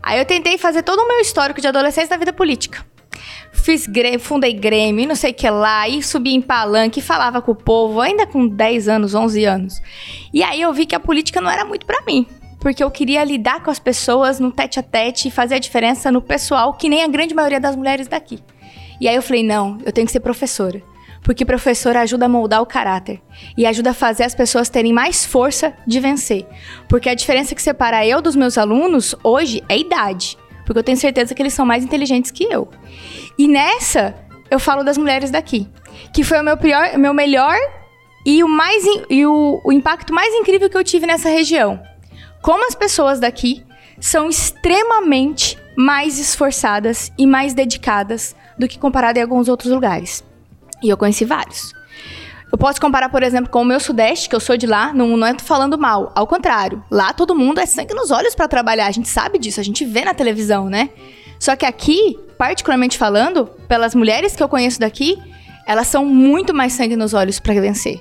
Aí 0.02 0.18
eu 0.18 0.24
tentei 0.24 0.56
fazer 0.56 0.82
todo 0.82 1.00
o 1.00 1.06
meu 1.08 1.20
histórico 1.20 1.60
de 1.60 1.68
adolescência 1.68 2.14
na 2.14 2.18
vida 2.18 2.32
política. 2.32 2.84
Fiz 3.52 3.86
grê- 3.86 4.18
fundei 4.18 4.54
Grêmio, 4.54 5.06
não 5.06 5.14
sei 5.14 5.32
o 5.32 5.34
que 5.34 5.48
lá, 5.50 5.86
e 5.86 6.02
subi 6.02 6.34
em 6.34 6.40
palanque, 6.40 7.02
falava 7.02 7.42
com 7.42 7.52
o 7.52 7.54
povo, 7.54 8.00
ainda 8.00 8.26
com 8.26 8.46
10 8.48 8.88
anos, 8.88 9.14
11 9.14 9.44
anos. 9.44 9.74
E 10.32 10.42
aí 10.42 10.60
eu 10.62 10.72
vi 10.72 10.86
que 10.86 10.94
a 10.94 11.00
política 11.00 11.40
não 11.40 11.50
era 11.50 11.64
muito 11.64 11.84
pra 11.84 12.00
mim. 12.06 12.26
Porque 12.60 12.82
eu 12.84 12.90
queria 12.90 13.24
lidar 13.24 13.62
com 13.62 13.70
as 13.70 13.78
pessoas 13.78 14.38
no 14.38 14.52
tete 14.52 14.78
a 14.78 14.82
tete 14.82 15.28
e 15.28 15.30
fazer 15.30 15.54
a 15.56 15.58
diferença 15.58 16.10
no 16.12 16.20
pessoal, 16.22 16.74
que 16.74 16.88
nem 16.88 17.02
a 17.02 17.08
grande 17.08 17.34
maioria 17.34 17.58
das 17.60 17.74
mulheres 17.74 18.06
daqui. 18.06 18.38
E 19.00 19.08
aí 19.08 19.14
eu 19.16 19.22
falei, 19.22 19.42
não, 19.42 19.78
eu 19.84 19.92
tenho 19.92 20.06
que 20.06 20.12
ser 20.12 20.20
professora. 20.20 20.82
Porque 21.22 21.44
professora 21.44 22.00
ajuda 22.00 22.26
a 22.26 22.28
moldar 22.28 22.62
o 22.62 22.66
caráter. 22.66 23.20
E 23.56 23.66
ajuda 23.66 23.90
a 23.90 23.94
fazer 23.94 24.24
as 24.24 24.34
pessoas 24.34 24.68
terem 24.68 24.92
mais 24.92 25.24
força 25.24 25.74
de 25.86 26.00
vencer. 26.00 26.46
Porque 26.88 27.08
a 27.08 27.14
diferença 27.14 27.54
que 27.54 27.62
separa 27.62 28.06
eu 28.06 28.22
dos 28.22 28.34
meus 28.34 28.56
alunos 28.56 29.14
hoje 29.22 29.62
é 29.68 29.78
idade. 29.78 30.36
Porque 30.64 30.78
eu 30.78 30.84
tenho 30.84 30.98
certeza 30.98 31.34
que 31.34 31.42
eles 31.42 31.54
são 31.54 31.66
mais 31.66 31.84
inteligentes 31.84 32.30
que 32.30 32.44
eu. 32.44 32.68
E 33.38 33.46
nessa, 33.46 34.14
eu 34.50 34.58
falo 34.58 34.82
das 34.82 34.96
mulheres 34.96 35.30
daqui. 35.30 35.68
Que 36.12 36.24
foi 36.24 36.40
o 36.40 36.44
meu, 36.44 36.56
pior, 36.56 36.96
meu 36.96 37.12
melhor 37.12 37.56
e, 38.24 38.42
o, 38.44 38.48
mais, 38.48 38.84
e 39.08 39.26
o, 39.26 39.60
o 39.64 39.72
impacto 39.72 40.12
mais 40.12 40.34
incrível 40.34 40.68
que 40.68 40.76
eu 40.76 40.84
tive 40.84 41.06
nessa 41.06 41.28
região. 41.28 41.80
Como 42.42 42.66
as 42.66 42.74
pessoas 42.74 43.20
daqui 43.20 43.64
são 43.98 44.28
extremamente 44.28 45.58
mais 45.76 46.18
esforçadas 46.18 47.12
e 47.18 47.26
mais 47.26 47.54
dedicadas 47.54 48.34
do 48.58 48.68
que 48.68 48.78
comparado 48.78 49.18
em 49.18 49.22
alguns 49.22 49.48
outros 49.48 49.72
lugares. 49.72 50.24
E 50.82 50.88
eu 50.88 50.96
conheci 50.96 51.24
vários. 51.24 51.72
Eu 52.52 52.58
posso 52.58 52.80
comparar, 52.80 53.08
por 53.08 53.22
exemplo, 53.22 53.48
com 53.48 53.62
o 53.62 53.64
meu 53.64 53.78
Sudeste, 53.78 54.28
que 54.28 54.34
eu 54.34 54.40
sou 54.40 54.56
de 54.56 54.66
lá, 54.66 54.92
não, 54.92 55.16
não 55.16 55.26
é 55.26 55.38
falando 55.38 55.78
mal. 55.78 56.10
Ao 56.16 56.26
contrário, 56.26 56.82
lá 56.90 57.12
todo 57.12 57.34
mundo 57.34 57.60
é 57.60 57.66
sangue 57.66 57.94
nos 57.94 58.10
olhos 58.10 58.34
pra 58.34 58.48
trabalhar. 58.48 58.86
A 58.86 58.90
gente 58.90 59.08
sabe 59.08 59.38
disso, 59.38 59.60
a 59.60 59.62
gente 59.62 59.84
vê 59.84 60.04
na 60.04 60.14
televisão, 60.14 60.68
né? 60.68 60.90
Só 61.38 61.54
que 61.54 61.64
aqui, 61.64 62.18
particularmente 62.36 62.98
falando, 62.98 63.46
pelas 63.68 63.94
mulheres 63.94 64.34
que 64.34 64.42
eu 64.42 64.48
conheço 64.48 64.80
daqui, 64.80 65.16
elas 65.64 65.86
são 65.86 66.04
muito 66.04 66.52
mais 66.52 66.72
sangue 66.72 66.96
nos 66.96 67.14
olhos 67.14 67.38
pra 67.38 67.54
vencer. 67.54 68.00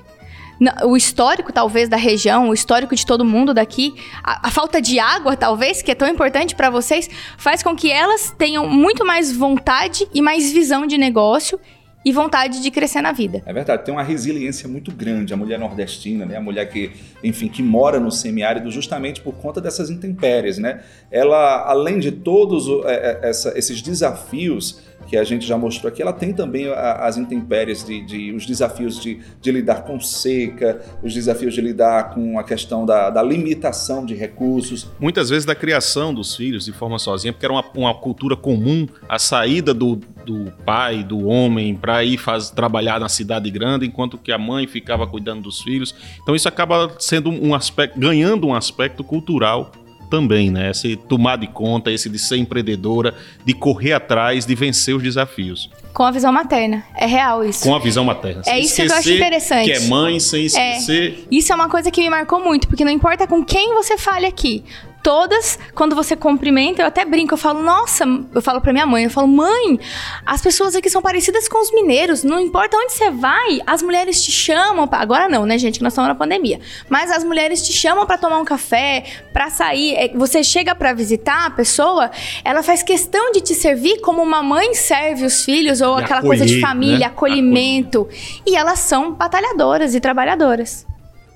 O 0.84 0.94
histórico, 0.96 1.52
talvez, 1.52 1.88
da 1.88 1.96
região, 1.96 2.50
o 2.50 2.54
histórico 2.54 2.94
de 2.94 3.06
todo 3.06 3.24
mundo 3.24 3.54
daqui, 3.54 3.94
a, 4.22 4.48
a 4.48 4.50
falta 4.50 4.82
de 4.82 4.98
água, 4.98 5.36
talvez, 5.36 5.80
que 5.80 5.90
é 5.90 5.94
tão 5.94 6.08
importante 6.08 6.54
pra 6.54 6.68
vocês, 6.68 7.08
faz 7.38 7.62
com 7.62 7.74
que 7.74 7.90
elas 7.90 8.34
tenham 8.36 8.68
muito 8.68 9.06
mais 9.06 9.34
vontade 9.34 10.06
e 10.12 10.20
mais 10.20 10.52
visão 10.52 10.86
de 10.86 10.98
negócio 10.98 11.58
e 12.04 12.12
vontade 12.12 12.62
de 12.62 12.70
crescer 12.70 13.02
na 13.02 13.12
vida. 13.12 13.42
É 13.44 13.52
verdade, 13.52 13.84
tem 13.84 13.92
uma 13.92 14.02
resiliência 14.02 14.68
muito 14.68 14.90
grande 14.90 15.34
a 15.34 15.36
mulher 15.36 15.58
nordestina, 15.58 16.24
né? 16.24 16.36
A 16.36 16.40
mulher 16.40 16.66
que, 16.70 16.90
enfim, 17.22 17.48
que 17.48 17.62
mora 17.62 18.00
no 18.00 18.10
semiárido 18.10 18.70
justamente 18.70 19.20
por 19.20 19.34
conta 19.34 19.60
dessas 19.60 19.90
intempéries, 19.90 20.56
né? 20.58 20.80
Ela, 21.10 21.64
além 21.68 21.98
de 21.98 22.10
todos 22.10 22.66
é, 22.86 23.18
é, 23.22 23.28
essa- 23.28 23.52
esses 23.58 23.82
desafios 23.82 24.80
que 25.10 25.16
a 25.16 25.24
gente 25.24 25.44
já 25.44 25.58
mostrou 25.58 25.90
aqui, 25.92 26.00
ela 26.00 26.12
tem 26.12 26.32
também 26.32 26.68
a- 26.68 27.04
as 27.04 27.16
intempéries 27.16 27.84
de, 27.84 28.00
de- 28.00 28.32
os 28.32 28.46
desafios 28.46 29.00
de, 29.02 29.18
de 29.40 29.50
lidar 29.50 29.82
com 29.82 29.98
seca, 29.98 30.80
os 31.02 31.12
desafios 31.12 31.52
de 31.52 31.60
lidar 31.60 32.14
com 32.14 32.38
a 32.38 32.44
questão 32.44 32.86
da, 32.86 33.10
da 33.10 33.20
limitação 33.20 34.06
de 34.06 34.14
recursos. 34.14 34.86
Muitas 35.00 35.28
vezes 35.28 35.44
da 35.44 35.54
criação 35.54 36.14
dos 36.14 36.36
filhos 36.36 36.64
de 36.64 36.72
forma 36.72 36.96
sozinha, 36.96 37.32
porque 37.32 37.44
era 37.44 37.52
uma, 37.52 37.64
uma 37.74 37.92
cultura 37.94 38.36
comum, 38.36 38.86
a 39.08 39.18
saída 39.18 39.74
do, 39.74 39.96
do 40.24 40.52
pai, 40.64 41.02
do 41.02 41.26
homem, 41.26 41.74
para 41.74 42.04
ir 42.04 42.16
faz, 42.16 42.48
trabalhar 42.50 43.00
na 43.00 43.08
cidade 43.08 43.50
grande, 43.50 43.84
enquanto 43.86 44.16
que 44.16 44.30
a 44.30 44.38
mãe 44.38 44.68
ficava 44.68 45.08
cuidando 45.08 45.42
dos 45.42 45.60
filhos. 45.60 45.92
Então 46.22 46.36
isso 46.36 46.46
acaba 46.48 46.94
sendo 47.00 47.30
um 47.30 47.52
aspecto, 47.52 47.98
ganhando 47.98 48.46
um 48.46 48.54
aspecto 48.54 49.02
cultural 49.02 49.72
também, 50.10 50.50
né? 50.50 50.70
Esse 50.70 50.96
tomar 50.96 51.36
de 51.36 51.46
conta, 51.46 51.90
esse 51.90 52.10
de 52.10 52.18
ser 52.18 52.36
empreendedora, 52.36 53.14
de 53.44 53.54
correr 53.54 53.92
atrás, 53.92 54.44
de 54.44 54.54
vencer 54.54 54.94
os 54.94 55.02
desafios. 55.02 55.70
Com 55.94 56.04
a 56.04 56.10
visão 56.10 56.32
materna. 56.32 56.84
É 56.96 57.06
real 57.06 57.44
isso. 57.44 57.62
Com 57.62 57.74
a 57.74 57.78
visão 57.78 58.04
materna. 58.04 58.42
É 58.46 58.58
isso 58.58 58.76
que 58.76 58.82
eu 58.82 58.94
acho 58.94 59.10
interessante. 59.10 59.64
Que 59.64 59.72
é 59.72 59.80
mãe, 59.88 60.20
sem 60.20 60.44
esquecer. 60.44 61.26
Isso 61.30 61.52
é 61.52 61.54
uma 61.54 61.68
coisa 61.68 61.90
que 61.90 62.00
me 62.00 62.10
marcou 62.10 62.42
muito, 62.42 62.68
porque 62.68 62.84
não 62.84 62.92
importa 62.92 63.26
com 63.26 63.44
quem 63.44 63.74
você 63.74 63.96
fale 63.96 64.26
aqui. 64.26 64.64
Todas, 65.02 65.58
quando 65.74 65.96
você 65.96 66.14
cumprimenta, 66.14 66.82
eu 66.82 66.86
até 66.86 67.06
brinco, 67.06 67.32
eu 67.32 67.38
falo, 67.38 67.62
nossa, 67.62 68.04
eu 68.34 68.42
falo 68.42 68.60
pra 68.60 68.70
minha 68.72 68.84
mãe, 68.84 69.04
eu 69.04 69.10
falo, 69.10 69.26
mãe, 69.26 69.80
as 70.26 70.42
pessoas 70.42 70.74
aqui 70.76 70.90
são 70.90 71.00
parecidas 71.00 71.48
com 71.48 71.60
os 71.62 71.72
mineiros, 71.72 72.22
não 72.22 72.38
importa 72.38 72.76
onde 72.76 72.92
você 72.92 73.10
vai, 73.10 73.60
as 73.66 73.82
mulheres 73.82 74.22
te 74.22 74.30
chamam, 74.30 74.86
pra... 74.86 74.98
agora 74.98 75.26
não, 75.26 75.46
né, 75.46 75.56
gente, 75.56 75.78
que 75.78 75.82
nós 75.82 75.94
estamos 75.94 76.08
na 76.08 76.14
pandemia, 76.14 76.60
mas 76.88 77.10
as 77.10 77.24
mulheres 77.24 77.62
te 77.62 77.72
chamam 77.72 78.04
pra 78.04 78.18
tomar 78.18 78.38
um 78.38 78.44
café, 78.44 79.04
pra 79.32 79.48
sair, 79.48 79.94
É, 79.94 80.08
você 80.14 80.44
chega 80.44 80.74
pra 80.74 80.92
visitar 80.92 81.46
a 81.46 81.50
pessoa, 81.50 82.10
ela 82.44 82.62
faz 82.62 82.82
questão 82.82 83.32
de 83.32 83.40
te 83.40 83.54
servir 83.54 84.00
como 84.02 84.22
uma 84.22 84.42
mãe 84.42 84.74
serve 84.74 85.24
os 85.24 85.44
filhos, 85.44 85.80
ou 85.80 85.98
E 85.98 86.04
aquela 86.04 86.20
coisa 86.20 86.44
de 86.44 86.56
acolher, 86.56 86.66
família, 86.68 86.98
né? 86.98 87.06
acolhimento, 87.06 88.06
e 88.46 88.54
elas 88.54 88.80
são 88.80 89.12
batalhadoras 89.12 89.94
e 89.94 90.00
trabalhadoras. 90.00 90.89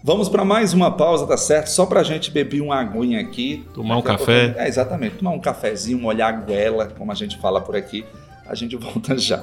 Vamos 0.07 0.29
para 0.29 0.45
mais 0.45 0.75
uma 0.75 0.91
pausa, 0.91 1.27
tá 1.27 1.37
certo? 1.37 1.69
Só 1.69 1.87
para 1.87 2.01
a 2.01 2.03
gente 2.05 2.31
beber 2.31 2.61
uma 2.61 2.79
aguinha 2.79 3.19
aqui. 3.21 3.67
Tomar 3.73 3.97
um 3.97 4.03
café. 4.03 4.49
pouco- 4.49 4.61
É, 4.61 4.69
exatamente. 4.69 5.17
Tomar 5.17 5.31
um 5.31 5.41
cafezinho, 5.41 5.99
molhar 5.99 6.29
a 6.29 6.33
goela, 6.37 6.87
como 6.89 7.11
a 7.11 7.15
gente 7.15 7.39
fala 7.39 7.59
por 7.59 7.75
aqui. 7.75 8.05
A 8.47 8.55
gente 8.55 8.77
volta 8.77 9.17
já. 9.19 9.43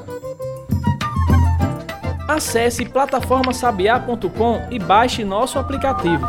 Acesse 2.27 2.85
plataformasabiá.com 2.85 4.61
e 4.69 4.77
baixe 4.77 5.23
nosso 5.23 5.57
aplicativo. 5.57 6.25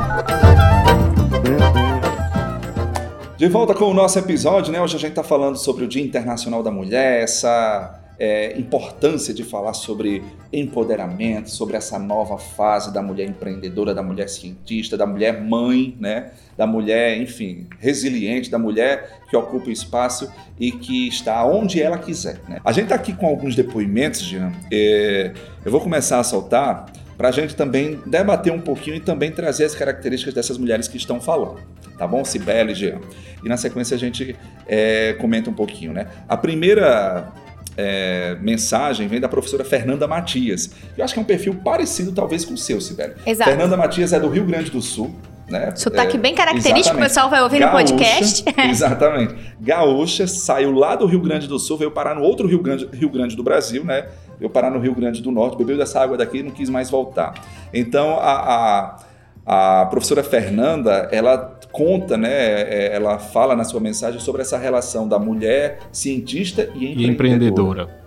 De 3.37 3.49
volta 3.49 3.75
com 3.75 3.85
o 3.91 3.95
nosso 3.95 4.19
episódio, 4.19 4.73
né? 4.73 4.81
Hoje 4.81 4.97
a 4.97 4.99
gente 4.99 5.11
está 5.11 5.23
falando 5.23 5.57
sobre 5.59 5.85
o 5.85 5.89
Dia 5.89 6.03
Internacional 6.03 6.63
da 6.63 6.71
Mulher, 6.71 7.23
essa 7.23 8.01
é, 8.23 8.57
importância 8.57 9.35
de 9.35 9.43
falar 9.43 9.73
sobre 9.73 10.23
empoderamento, 10.53 11.51
sobre 11.51 11.77
essa 11.77 11.99
nova 11.99 12.39
fase 12.39 12.95
da 12.95 13.03
mulher 13.03 13.29
empreendedora, 13.29 13.93
da 13.93 14.03
mulher 14.03 14.29
cientista, 14.29 14.97
da 14.97 15.05
mulher 15.05 15.43
mãe, 15.43 15.97
né? 15.99 16.31
Da 16.57 16.65
mulher, 16.65 17.21
enfim, 17.21 17.67
resiliente, 17.81 18.49
da 18.49 18.61
mulher 18.61 19.23
que 19.29 19.37
ocupa 19.37 19.67
o 19.67 19.73
espaço 19.73 20.33
e 20.57 20.71
que 20.71 21.09
está 21.09 21.45
onde 21.45 21.83
ela 21.83 21.99
quiser. 21.99 22.41
Né? 22.49 22.61
A 22.65 22.71
gente 22.71 22.85
está 22.85 22.95
aqui 22.95 23.13
com 23.13 23.27
alguns 23.27 23.57
depoimentos, 23.57 24.21
Jean. 24.21 24.53
É, 24.71 25.33
eu 25.65 25.73
vou 25.73 25.81
começar 25.81 26.21
a 26.21 26.25
soltar 26.25 26.93
para 27.19 27.29
a 27.29 27.33
gente 27.33 27.57
também 27.57 27.99
debater 28.07 28.53
um 28.53 28.61
pouquinho 28.61 28.95
e 28.95 29.01
também 29.01 29.33
trazer 29.33 29.65
as 29.65 29.75
características 29.75 30.33
dessas 30.33 30.59
mulheres 30.59 30.87
que 30.87 30.97
estão 30.97 31.21
falando. 31.21 31.61
Tá 31.99 32.07
bom, 32.07 32.25
Sibeli 32.25 32.71
e 32.71 32.75
Jean? 32.77 33.01
E 33.45 33.49
na 33.49 33.57
sequência 33.57 33.97
a 33.97 33.99
gente 33.99 34.37
é, 34.69 35.15
comenta 35.15 35.51
um 35.51 35.55
pouquinho, 35.55 35.93
né? 35.93 36.07
A 36.29 36.37
primeira 36.37 37.33
é, 37.77 38.37
mensagem 38.41 39.09
vem 39.09 39.21
da 39.21 39.29
professora 39.29 39.65
Fernanda 39.65 40.07
Matias. 40.07 40.71
Eu 40.97 41.05
acho 41.05 41.15
que 41.15 41.21
é 41.21 41.23
um 41.23 41.27
perfil 41.27 41.55
parecido, 41.55 42.13
talvez, 42.13 42.45
com 42.45 42.55
o 42.55 42.59
seu, 42.59 42.81
Sibeli. 42.81 43.15
Exato. 43.27 43.51
Fernanda 43.51 43.77
Matias 43.77 44.13
é 44.13 44.21
do 44.21 44.29
Rio 44.29 44.45
Grande 44.45 44.71
do 44.71 44.83
Sul. 44.83 45.15
Né? 45.49 45.75
Sotaque 45.77 46.17
é, 46.17 46.21
bem 46.21 46.35
característico, 46.35 46.97
o 46.97 47.01
pessoal 47.01 47.29
vai 47.29 47.43
ouvir 47.43 47.59
Gaúcha, 47.59 47.73
no 47.73 47.89
podcast. 47.91 48.45
exatamente. 48.71 49.35
Gaúcha 49.61 50.27
saiu 50.27 50.73
lá 50.73 50.97
do 50.97 51.05
Rio 51.05 51.21
Grande 51.21 51.47
do 51.47 51.59
Sul, 51.59 51.77
veio 51.77 51.91
parar 51.91 52.15
no 52.15 52.23
outro 52.23 52.47
Rio 52.47 52.63
Grande, 52.63 52.89
Rio 52.93 53.11
Grande 53.11 53.37
do 53.37 53.43
Brasil, 53.43 53.85
né? 53.85 54.07
Veio 54.39 54.51
parar 54.51 54.71
no 54.71 54.79
Rio 54.79 54.95
Grande 54.95 55.21
do 55.21 55.31
Norte, 55.31 55.57
bebeu 55.59 55.77
dessa 55.77 56.01
água 56.01 56.17
daqui 56.17 56.39
e 56.39 56.43
não 56.43 56.51
quis 56.51 56.71
mais 56.71 56.89
voltar. 56.89 57.35
Então, 57.73 58.19
a, 58.19 58.33
a, 58.33 58.99
a 59.45 59.87
professora 59.87 60.23
Fernanda, 60.23 61.09
ela 61.11 61.59
conta, 61.71 62.17
né? 62.17 62.31
é, 62.31 62.95
Ela 62.95 63.19
fala 63.19 63.57
na 63.57 63.65
sua 63.65 63.81
mensagem 63.81 64.21
sobre 64.21 64.43
essa 64.43 64.59
relação 64.59 65.09
da 65.09 65.19
mulher 65.19 65.79
cientista 65.91 66.69
e 66.75 66.93
empreendedora. 66.93 67.03
E 67.03 67.11
empreendedora. 67.11 68.03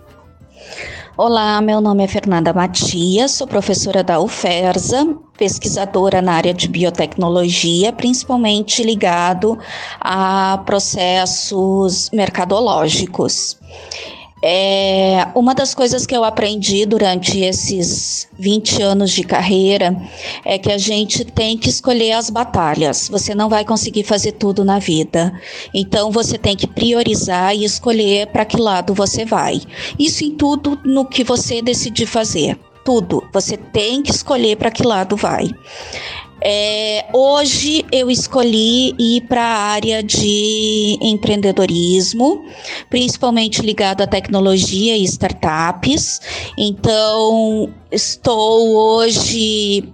Olá, 1.18 1.62
meu 1.62 1.80
nome 1.80 2.04
é 2.04 2.06
Fernanda 2.06 2.52
Matias, 2.52 3.32
sou 3.32 3.46
professora 3.46 4.04
da 4.04 4.20
UFERSA, 4.20 5.16
pesquisadora 5.38 6.20
na 6.20 6.34
área 6.34 6.52
de 6.52 6.68
biotecnologia, 6.68 7.90
principalmente 7.90 8.82
ligado 8.82 9.58
a 9.98 10.62
processos 10.66 12.10
mercadológicos. 12.10 13.58
É, 14.42 15.28
uma 15.34 15.54
das 15.54 15.74
coisas 15.74 16.04
que 16.04 16.14
eu 16.14 16.22
aprendi 16.22 16.84
durante 16.84 17.40
esses 17.40 18.28
20 18.38 18.82
anos 18.82 19.10
de 19.10 19.24
carreira 19.24 19.96
é 20.44 20.58
que 20.58 20.70
a 20.70 20.76
gente 20.76 21.24
tem 21.24 21.56
que 21.56 21.70
escolher 21.70 22.12
as 22.12 22.28
batalhas. 22.28 23.08
Você 23.08 23.34
não 23.34 23.48
vai 23.48 23.64
conseguir 23.64 24.04
fazer 24.04 24.32
tudo 24.32 24.64
na 24.64 24.78
vida. 24.78 25.32
Então 25.72 26.10
você 26.10 26.36
tem 26.36 26.54
que 26.54 26.66
priorizar 26.66 27.56
e 27.56 27.64
escolher 27.64 28.26
para 28.26 28.44
que 28.44 28.58
lado 28.58 28.92
você 28.92 29.24
vai. 29.24 29.60
Isso 29.98 30.22
em 30.22 30.32
tudo 30.32 30.78
no 30.84 31.06
que 31.06 31.24
você 31.24 31.62
decidir 31.62 32.06
fazer. 32.06 32.58
Tudo. 32.84 33.26
Você 33.32 33.56
tem 33.56 34.02
que 34.02 34.12
escolher 34.12 34.56
para 34.56 34.70
que 34.70 34.86
lado 34.86 35.16
vai. 35.16 35.50
É, 36.40 37.06
hoje 37.14 37.84
eu 37.90 38.10
escolhi 38.10 38.94
ir 38.98 39.22
para 39.22 39.42
a 39.42 39.58
área 39.70 40.02
de 40.02 40.98
empreendedorismo, 41.00 42.44
principalmente 42.90 43.62
ligado 43.62 44.02
à 44.02 44.06
tecnologia 44.06 44.96
e 44.96 45.04
startups. 45.04 46.20
Então, 46.56 47.72
estou 47.90 48.76
hoje 48.76 49.92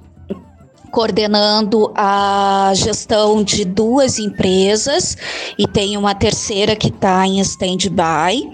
coordenando 0.91 1.91
a 1.95 2.73
gestão 2.75 3.43
de 3.43 3.65
duas 3.65 4.19
empresas 4.19 5.17
e 5.59 5.67
tem 5.67 5.97
uma 5.97 6.15
terceira 6.15 6.77
que 6.77 6.89
está 6.89 7.27
em 7.27 7.41
stand-by, 7.41 8.51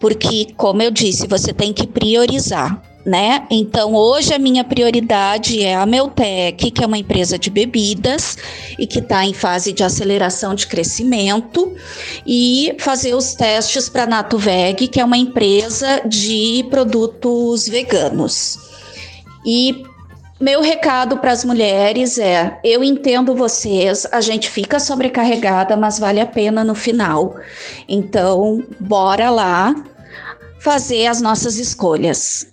porque, 0.00 0.46
como 0.56 0.80
eu 0.80 0.90
disse, 0.90 1.26
você 1.26 1.52
tem 1.52 1.72
que 1.72 1.86
priorizar 1.86 2.91
né? 3.04 3.46
Então, 3.50 3.94
hoje 3.94 4.32
a 4.32 4.38
minha 4.38 4.62
prioridade 4.62 5.62
é 5.62 5.74
a 5.74 5.84
Meltec, 5.84 6.70
que 6.70 6.82
é 6.82 6.86
uma 6.86 6.98
empresa 6.98 7.38
de 7.38 7.50
bebidas 7.50 8.38
e 8.78 8.86
que 8.86 9.00
está 9.00 9.24
em 9.24 9.34
fase 9.34 9.72
de 9.72 9.82
aceleração 9.82 10.54
de 10.54 10.66
crescimento, 10.66 11.74
e 12.26 12.74
fazer 12.78 13.14
os 13.14 13.34
testes 13.34 13.88
para 13.88 14.04
a 14.04 14.06
NatoVeg, 14.06 14.88
que 14.88 15.00
é 15.00 15.04
uma 15.04 15.16
empresa 15.16 16.02
de 16.06 16.64
produtos 16.70 17.68
veganos. 17.68 18.58
E 19.44 19.82
meu 20.40 20.60
recado 20.60 21.18
para 21.18 21.32
as 21.32 21.44
mulheres 21.44 22.18
é: 22.18 22.58
eu 22.62 22.84
entendo 22.84 23.34
vocês, 23.34 24.06
a 24.12 24.20
gente 24.20 24.50
fica 24.50 24.78
sobrecarregada, 24.78 25.76
mas 25.76 25.98
vale 25.98 26.20
a 26.20 26.26
pena 26.26 26.62
no 26.62 26.74
final. 26.74 27.36
Então, 27.88 28.64
bora 28.78 29.30
lá 29.30 29.74
fazer 30.60 31.06
as 31.06 31.20
nossas 31.20 31.58
escolhas. 31.58 32.51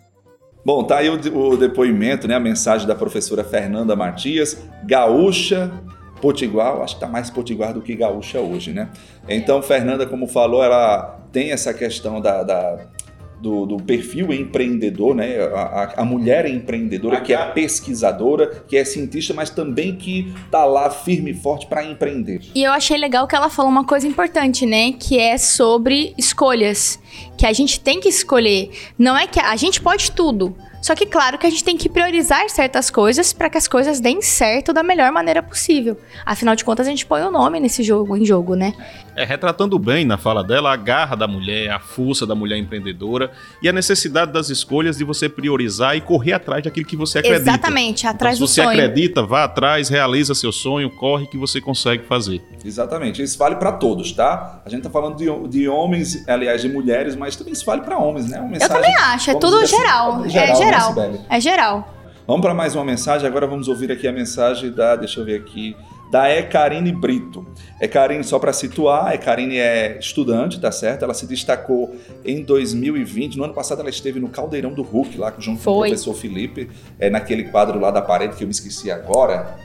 Bom, 0.64 0.84
tá 0.84 0.98
aí 0.98 1.10
o, 1.10 1.38
o 1.38 1.58
depoimento, 1.58 2.28
né, 2.28 2.36
a 2.36 2.40
mensagem 2.40 2.88
da 2.88 2.96
professora 2.96 3.44
Fernanda 3.44 3.96
Matias, 3.96 4.62
gaúcha, 4.84 5.72
potiguar, 6.22 6.82
acho 6.82 6.96
que 6.96 7.02
tá 7.02 7.08
mais 7.08 7.30
potiguar 7.30 7.74
do 7.74 7.82
que 7.82 7.96
gaúcha 7.96 8.40
hoje, 8.40 8.74
né? 8.74 8.90
Então, 9.28 9.62
Fernanda, 9.62 10.06
como 10.06 10.28
falou, 10.28 10.64
ela 10.64 11.20
tem 11.32 11.52
essa 11.52 11.74
questão 11.74 12.20
da, 12.20 12.44
da 12.44 12.78
do, 13.42 13.66
do, 13.66 13.78
perfil 13.78 14.34
empreendedor, 14.34 15.16
né? 15.16 15.38
A, 15.40 16.02
a, 16.02 16.06
mulher 16.06 16.46
empreendedora, 16.46 17.22
que 17.22 17.34
é 17.34 17.46
pesquisadora, 17.52 18.64
que 18.68 18.78
é 18.78 18.84
cientista, 18.84 19.34
mas 19.34 19.50
também 19.50 19.96
que 19.96 20.34
tá 20.52 20.66
lá 20.66 20.90
firme 20.90 21.32
e 21.32 21.34
forte 21.34 21.68
para 21.68 21.84
empreender. 21.84 22.42
E 22.54 22.64
eu 22.64 22.72
achei 22.72 22.98
legal 22.98 23.28
que 23.28 23.36
ela 23.36 23.50
falou 23.50 23.72
uma 23.72 23.86
coisa 23.86 24.08
importante, 24.08 24.66
né? 24.66 24.92
Que 24.92 25.18
é 25.18 25.38
sobre 25.38 26.14
escolhas. 26.18 27.00
Que 27.38 27.46
a 27.46 27.54
gente 27.54 27.80
tem 27.80 28.00
que 28.00 28.10
escolher. 28.10 28.70
Não 28.98 29.18
é 29.18 29.26
que 29.28 29.40
a 29.40 29.56
gente 29.56 29.82
pode 29.82 30.12
tudo. 30.12 30.56
Só 30.82 30.96
que, 30.96 31.06
claro, 31.06 31.38
que 31.38 31.46
a 31.46 31.50
gente 31.50 31.64
tem 31.64 31.76
que 31.76 31.90
priorizar 31.90 32.50
certas 32.50 32.90
coisas 32.90 33.34
para 33.34 33.50
que 33.50 33.58
as 33.58 33.68
coisas 33.68 34.00
deem 34.00 34.22
certo 34.22 34.72
da 34.72 34.82
melhor 34.82 35.12
maneira 35.12 35.44
possível. 35.44 35.98
Afinal 36.26 36.56
de 36.56 36.64
contas, 36.64 36.88
a 36.88 36.90
gente 36.90 37.06
põe 37.06 37.22
o 37.22 37.32
nome 37.32 37.60
nesse 37.60 37.84
jogo 37.84 38.16
em 38.16 38.26
jogo, 38.26 38.56
né? 38.56 38.74
É, 39.20 39.26
retratando 39.26 39.78
bem 39.78 40.06
na 40.06 40.18
fala 40.18 40.42
dela 40.42 40.72
a 40.72 40.78
garra 40.78 41.14
da 41.14 41.28
mulher, 41.28 41.70
a 41.72 41.78
força 41.78 42.26
da 42.26 42.34
mulher 42.34 42.58
empreendedora 42.58 43.30
e 43.62 43.68
a 43.68 43.74
necessidade 43.74 44.32
das 44.32 44.50
escolhas 44.50 44.98
de 44.98 45.04
você 45.04 45.28
priorizar 45.28 45.98
e 45.98 46.00
correr 46.00 46.32
atrás 46.32 46.64
daquilo 46.64 46.86
que 46.86 46.96
você 46.96 47.20
acredita. 47.20 47.42
Exatamente, 47.42 48.08
atrás 48.08 48.38
então, 48.38 48.46
do 48.46 48.50
se 48.50 48.56
você 48.56 48.64
sonho. 48.64 48.80
acredita, 48.80 49.22
vá 49.22 49.44
atrás, 49.44 49.90
realiza 49.90 50.34
seu 50.34 50.54
sonho, 50.54 50.90
corre 50.90 51.28
que 51.28 51.38
você 51.38 51.60
consegue 51.60 52.06
fazer. 52.06 52.42
Exatamente, 52.64 53.22
isso 53.22 53.38
vale 53.38 53.58
para 53.58 53.74
todos, 53.74 54.14
tá? 54.14 54.62
A 54.66 54.70
gente 54.70 54.84
tá 54.84 54.90
falando 54.90 55.18
de, 55.18 55.26
de 55.50 55.68
homens, 55.68 56.26
aliás, 56.26 56.62
de 56.62 56.70
mulheres, 56.70 57.14
mas 57.18 57.36
também 57.36 57.52
isso 57.52 57.66
vale 57.66 57.82
para 57.82 57.98
homens, 57.98 58.30
né? 58.30 58.40
Uma 58.40 58.56
Eu 58.56 58.70
também 58.70 58.96
acho, 58.96 59.32
é 59.32 59.34
tudo 59.34 59.58
assim, 59.58 59.76
geral. 59.76 60.24
é 60.24 60.28
É 60.28 60.30
geral, 60.30 60.96
né, 60.96 61.04
geral. 61.04 61.26
É 61.30 61.42
geral. 61.42 61.96
Vamos 62.26 62.42
para 62.42 62.54
mais 62.54 62.74
uma 62.74 62.86
mensagem. 62.86 63.28
Agora 63.28 63.46
vamos 63.48 63.68
ouvir 63.68 63.92
aqui 63.92 64.08
a 64.08 64.14
mensagem 64.14 64.72
da, 64.72 64.96
deixa 64.96 65.20
eu 65.20 65.26
ver 65.26 65.42
aqui, 65.42 65.76
da 66.10 66.34
Ecarine 66.36 66.92
Brito. 66.92 67.46
Ecarine, 67.80 68.24
só 68.24 68.40
para 68.40 68.52
situar, 68.52 69.14
Ecarine 69.14 69.58
é 69.58 69.98
estudante, 70.00 70.60
tá 70.60 70.72
certo? 70.72 71.04
Ela 71.04 71.14
se 71.14 71.28
destacou 71.28 71.96
em 72.26 72.44
2020. 72.44 73.38
No 73.38 73.44
ano 73.44 73.54
passado 73.54 73.82
ela 73.82 73.90
esteve 73.90 74.20
no 74.20 74.30
Caldeirão 74.30 74.74
do 74.74 74.82
Hulk, 74.82 75.18
lá 75.18 75.34
junto 75.38 75.64
com 75.64 75.72
o 75.72 75.76
Foi. 75.76 75.90
professor 75.90 76.14
Felipe, 76.16 76.70
é, 77.00 77.10
naquele 77.10 77.46
quadro 77.46 77.80
lá 77.80 77.92
da 77.92 78.02
parede 78.02 78.36
que 78.36 78.44
eu 78.44 78.48
me 78.48 78.54
esqueci 78.54 78.90
agora. 78.90 79.56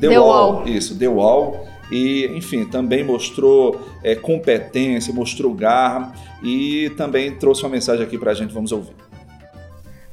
The, 0.00 0.08
The 0.08 0.18
Wall. 0.18 0.54
Wall. 0.54 0.68
Isso, 0.68 0.98
The 0.98 1.08
Wall. 1.08 1.66
E, 1.90 2.26
enfim, 2.36 2.64
também 2.64 3.04
mostrou 3.04 3.80
é, 4.02 4.16
competência, 4.16 5.14
mostrou 5.14 5.54
garra 5.54 6.12
e 6.42 6.90
também 6.96 7.30
trouxe 7.36 7.62
uma 7.62 7.70
mensagem 7.70 8.04
aqui 8.04 8.18
para 8.18 8.32
a 8.32 8.34
gente. 8.34 8.52
Vamos 8.52 8.72
ouvir. 8.72 9.05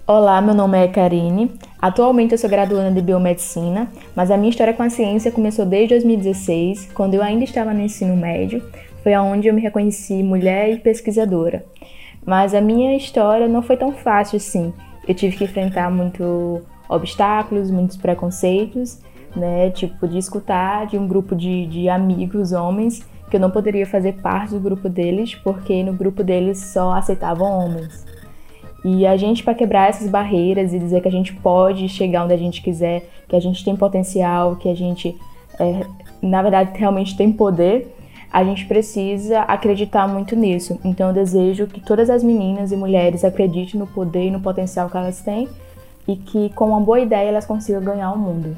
Olá, 0.06 0.42
meu 0.42 0.54
nome 0.54 0.78
é 0.78 0.86
Karine. 0.86 1.50
Atualmente 1.82 2.34
eu 2.34 2.38
sou 2.38 2.50
graduanda 2.50 2.92
de 2.92 3.02
biomedicina, 3.02 3.90
mas 4.14 4.30
a 4.30 4.36
minha 4.36 4.50
história 4.50 4.74
com 4.74 4.84
a 4.84 4.90
ciência 4.90 5.32
começou 5.32 5.66
desde 5.66 5.96
2016, 5.96 6.90
quando 6.94 7.14
eu 7.14 7.24
ainda 7.24 7.46
estava 7.46 7.74
no 7.74 7.80
ensino 7.80 8.14
médio. 8.14 8.62
Foi 9.02 9.14
aonde 9.14 9.48
eu 9.48 9.54
me 9.54 9.62
reconheci 9.62 10.22
mulher 10.22 10.74
e 10.74 10.78
pesquisadora. 10.78 11.64
Mas 12.26 12.54
a 12.54 12.60
minha 12.60 12.98
história 12.98 13.48
não 13.48 13.62
foi 13.62 13.78
tão 13.78 13.94
fácil 13.94 14.36
assim. 14.36 14.74
Eu 15.08 15.16
tive 15.16 15.38
que 15.38 15.46
enfrentar 15.46 15.90
muitos 15.90 16.62
obstáculos, 16.90 17.72
muitos 17.72 17.96
preconceitos, 17.96 19.00
né? 19.34 19.70
Tipo, 19.70 20.06
de 20.06 20.18
escutar 20.18 20.86
de 20.86 20.98
um 20.98 21.08
grupo 21.08 21.34
de, 21.34 21.66
de 21.68 21.88
amigos 21.88 22.52
homens 22.52 23.08
que 23.30 23.38
eu 23.38 23.40
não 23.40 23.50
poderia 23.50 23.88
fazer 23.88 24.16
parte 24.22 24.54
do 24.54 24.60
grupo 24.60 24.90
deles, 24.90 25.34
porque 25.34 25.82
no 25.82 25.94
grupo 25.94 26.26
deles 26.26 26.58
só 26.58 26.92
aceitavam 26.92 27.50
homens. 27.50 28.13
E 28.84 29.08
a 29.08 29.16
gente, 29.16 29.44
para 29.44 29.54
quebrar 29.54 29.90
essas 29.90 30.10
barreiras 30.10 30.74
e 30.74 30.80
dizer 30.80 31.02
que 31.02 31.08
a 31.08 31.12
gente 31.12 31.34
pode 31.34 31.88
chegar 31.88 32.26
onde 32.26 32.34
a 32.34 32.38
gente 32.38 32.62
quiser, 32.62 33.08
que 33.28 33.36
a 33.36 33.40
gente 33.40 33.64
tem 33.64 33.76
potencial, 33.76 34.58
que 34.58 34.68
a 34.70 34.76
gente, 34.76 35.18
é, 35.58 35.86
na 36.22 36.42
verdade, 36.42 36.78
realmente 36.78 37.16
tem 37.16 37.32
poder, 37.32 37.96
a 38.32 38.44
gente 38.44 38.66
precisa 38.66 39.42
acreditar 39.42 40.08
muito 40.08 40.36
nisso. 40.36 40.80
Então, 40.84 41.10
eu 41.10 41.14
desejo 41.14 41.68
que 41.68 41.80
todas 41.80 42.10
as 42.10 42.24
meninas 42.24 42.72
e 42.72 42.76
mulheres 42.76 43.24
acreditem 43.24 43.80
no 43.80 43.88
poder 43.88 44.28
e 44.28 44.32
no 44.32 44.42
potencial 44.42 44.90
que 44.90 44.98
elas 44.98 45.22
têm 45.22 45.48
e 46.08 46.18
que, 46.18 46.50
com 46.50 46.70
uma 46.70 46.80
boa 46.82 47.00
ideia, 47.00 47.30
elas 47.30 47.46
consigam 47.46 47.82
ganhar 47.82 48.12
o 48.12 48.18
mundo. 48.18 48.58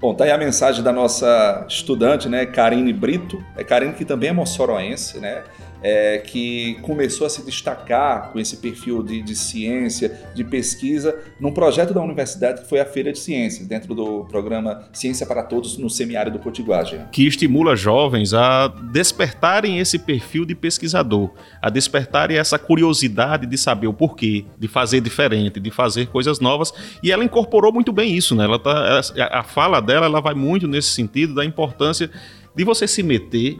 Bom, 0.00 0.14
tá 0.14 0.24
aí 0.24 0.30
a 0.30 0.38
mensagem 0.38 0.82
da 0.82 0.92
nossa 0.92 1.64
estudante, 1.68 2.28
né, 2.28 2.44
Karine 2.44 2.92
Brito. 2.92 3.42
É 3.56 3.62
Karine 3.62 3.92
que 3.92 4.04
também 4.04 4.30
é 4.30 4.32
moçoroense, 4.32 5.18
né? 5.18 5.42
É, 5.84 6.16
que 6.16 6.78
começou 6.80 7.26
a 7.26 7.30
se 7.30 7.44
destacar 7.44 8.32
com 8.32 8.38
esse 8.38 8.56
perfil 8.56 9.02
de, 9.02 9.20
de, 9.20 9.36
ciência, 9.36 10.18
de 10.34 10.42
pesquisa, 10.42 11.14
num 11.38 11.52
projeto 11.52 11.92
da 11.92 12.02
universidade 12.02 12.62
que 12.62 12.68
foi 12.68 12.80
a 12.80 12.86
Feira 12.86 13.12
de 13.12 13.18
Ciências, 13.18 13.68
dentro 13.68 13.94
do 13.94 14.24
programa 14.24 14.88
Ciência 14.94 15.26
para 15.26 15.42
Todos 15.42 15.76
no 15.76 15.90
Semiárido 15.90 16.38
Potiguar. 16.38 16.84
Que 17.10 17.26
estimula 17.26 17.76
jovens 17.76 18.32
a 18.32 18.68
despertarem 18.68 19.78
esse 19.78 19.98
perfil 19.98 20.46
de 20.46 20.54
pesquisador, 20.54 21.30
a 21.60 21.68
despertarem 21.68 22.38
essa 22.38 22.58
curiosidade 22.58 23.46
de 23.46 23.58
saber 23.58 23.86
o 23.86 23.92
porquê, 23.92 24.46
de 24.58 24.66
fazer 24.66 25.02
diferente, 25.02 25.60
de 25.60 25.70
fazer 25.70 26.06
coisas 26.06 26.40
novas. 26.40 26.72
E 27.02 27.12
ela 27.12 27.22
incorporou 27.22 27.70
muito 27.70 27.92
bem 27.92 28.16
isso, 28.16 28.34
né? 28.34 28.44
Ela 28.44 28.58
tá, 28.58 29.00
a 29.30 29.42
fala 29.42 29.80
dela 29.80 30.06
ela 30.06 30.20
vai 30.20 30.34
muito 30.34 30.66
nesse 30.66 30.88
sentido 30.88 31.34
da 31.34 31.44
importância 31.44 32.10
de 32.56 32.64
você 32.64 32.88
se 32.88 33.02
meter 33.02 33.58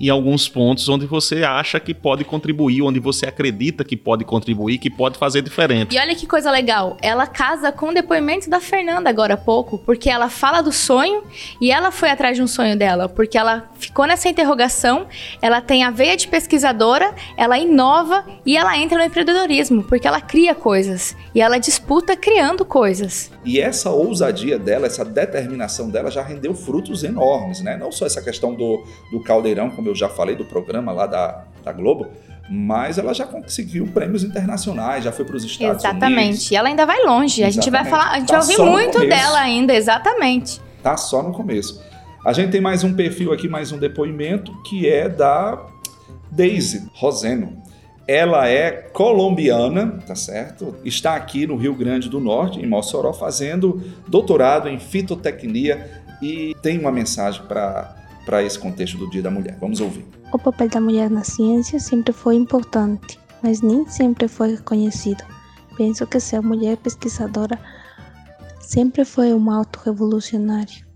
em 0.00 0.08
alguns 0.08 0.48
pontos 0.48 0.88
onde 0.88 1.04
você 1.04 1.44
acha 1.44 1.78
que 1.78 1.92
pode 1.92 2.24
contribuir, 2.24 2.80
onde 2.80 2.98
você 2.98 3.26
acredita 3.26 3.84
que 3.84 3.96
pode 3.96 4.24
contribuir, 4.24 4.78
que 4.78 4.88
pode 4.88 5.18
fazer 5.18 5.42
diferente. 5.42 5.94
E 5.94 5.98
olha 5.98 6.14
que 6.14 6.26
coisa 6.26 6.50
legal, 6.50 6.96
ela 7.02 7.26
casa 7.26 7.70
com 7.70 7.90
o 7.90 7.94
depoimento 7.94 8.48
da 8.48 8.60
Fernanda 8.60 9.10
agora 9.10 9.34
há 9.34 9.36
pouco, 9.36 9.76
porque 9.78 10.08
ela 10.08 10.30
fala 10.30 10.62
do 10.62 10.72
sonho 10.72 11.22
e 11.60 11.70
ela 11.70 11.90
foi 11.90 12.08
atrás 12.08 12.36
de 12.36 12.42
um 12.42 12.46
sonho 12.46 12.78
dela, 12.78 13.10
porque 13.10 13.36
ela 13.36 13.70
ficou 13.74 14.06
nessa 14.06 14.28
interrogação, 14.28 15.06
ela 15.42 15.60
tem 15.60 15.84
a 15.84 15.90
veia 15.90 16.16
de 16.16 16.26
pesquisadora, 16.28 17.14
ela 17.36 17.58
inova 17.58 18.24
e 18.46 18.56
ela 18.56 18.78
entra 18.78 18.96
no 18.96 19.04
empreendedorismo, 19.04 19.82
porque 19.84 20.08
ela 20.08 20.20
cria 20.20 20.54
coisas 20.54 21.14
e 21.34 21.42
ela 21.42 21.58
disputa 21.58 22.16
criando 22.16 22.64
coisas. 22.64 23.30
E 23.44 23.60
essa 23.60 23.90
ousadia 23.90 24.58
dela, 24.58 24.86
essa 24.86 25.04
determinação 25.04 25.90
dela 25.90 26.10
já 26.10 26.22
rendeu 26.22 26.54
frutos 26.54 27.04
enormes, 27.04 27.60
né? 27.60 27.76
Não 27.76 27.92
só 27.92 28.06
essa 28.06 28.22
questão 28.22 28.54
do, 28.54 28.82
do 29.10 29.20
caldeirão, 29.20 29.70
como 29.70 29.89
eu 29.90 29.94
já 29.94 30.08
falei 30.08 30.36
do 30.36 30.44
programa 30.44 30.92
lá 30.92 31.06
da, 31.06 31.44
da 31.62 31.72
Globo, 31.72 32.08
mas 32.48 32.98
ela 32.98 33.12
já 33.12 33.26
conseguiu 33.26 33.86
prêmios 33.86 34.24
internacionais, 34.24 35.04
já 35.04 35.12
foi 35.12 35.24
para 35.24 35.36
os 35.36 35.44
Estados 35.44 35.84
exatamente. 35.84 36.04
Unidos. 36.04 36.40
Exatamente. 36.40 36.52
E 36.52 36.56
ela 36.56 36.68
ainda 36.68 36.86
vai 36.86 37.04
longe. 37.04 37.42
Exatamente. 37.42 37.58
A 37.58 37.62
gente 37.62 37.70
vai 37.70 37.84
falar, 37.84 38.10
a 38.10 38.18
gente 38.18 38.28
tá 38.28 38.40
vai 38.40 38.56
ouvir 38.56 38.70
muito 38.70 39.00
dela 39.00 39.38
ainda, 39.38 39.74
exatamente. 39.74 40.60
Tá 40.82 40.96
só 40.96 41.22
no 41.22 41.32
começo. 41.32 41.80
A 42.24 42.32
gente 42.32 42.50
tem 42.50 42.60
mais 42.60 42.82
um 42.84 42.94
perfil 42.94 43.32
aqui, 43.32 43.48
mais 43.48 43.72
um 43.72 43.78
depoimento, 43.78 44.52
que 44.62 44.88
é 44.88 45.08
da 45.08 45.66
Daisy 46.30 46.88
Roseno. 46.94 47.62
Ela 48.06 48.48
é 48.48 48.72
colombiana, 48.72 50.00
tá 50.06 50.16
certo? 50.16 50.74
Está 50.84 51.14
aqui 51.14 51.46
no 51.46 51.56
Rio 51.56 51.74
Grande 51.74 52.08
do 52.08 52.18
Norte, 52.18 52.58
em 52.58 52.66
Mossoró, 52.66 53.12
fazendo 53.12 53.80
doutorado 54.08 54.68
em 54.68 54.78
fitotecnia 54.80 56.02
e 56.20 56.54
tem 56.60 56.78
uma 56.78 56.90
mensagem 56.90 57.42
para 57.46 57.99
para 58.30 58.44
esse 58.44 58.56
contexto 58.56 58.96
do 58.96 59.10
Dia 59.10 59.22
da 59.22 59.30
Mulher. 59.30 59.58
Vamos 59.60 59.80
ouvir. 59.80 60.06
O 60.32 60.38
papel 60.38 60.68
da 60.68 60.80
mulher 60.80 61.10
na 61.10 61.24
ciência 61.24 61.80
sempre 61.80 62.12
foi 62.12 62.36
importante, 62.36 63.18
mas 63.42 63.60
nem 63.60 63.84
sempre 63.88 64.28
foi 64.28 64.54
reconhecido. 64.54 65.24
Penso 65.76 66.06
que 66.06 66.20
ser 66.20 66.40
mulher 66.40 66.76
pesquisadora 66.76 67.58
sempre 68.60 69.04
foi 69.04 69.34
um 69.34 69.50
auto 69.50 69.80
revolucionário. 69.84 70.86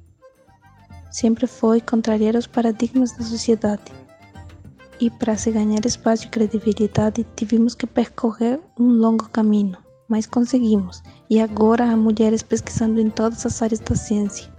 Sempre 1.10 1.48
foi 1.48 1.80
contrariar 1.80 2.36
os 2.36 2.46
paradigmas 2.46 3.10
da 3.10 3.24
sociedade. 3.24 3.82
E 5.00 5.10
para 5.10 5.36
se 5.36 5.50
ganhar 5.50 5.84
espaço 5.84 6.26
e 6.26 6.28
credibilidade, 6.28 7.26
tivemos 7.34 7.74
que 7.74 7.84
percorrer 7.84 8.60
um 8.78 8.86
longo 8.86 9.28
caminho, 9.28 9.76
mas 10.08 10.24
conseguimos. 10.24 11.02
E 11.28 11.40
agora 11.40 11.84
há 11.84 11.96
mulheres 11.96 12.44
pesquisando 12.44 13.00
em 13.00 13.10
todas 13.10 13.44
as 13.44 13.60
áreas 13.60 13.80
da 13.80 13.96
ciência. 13.96 14.53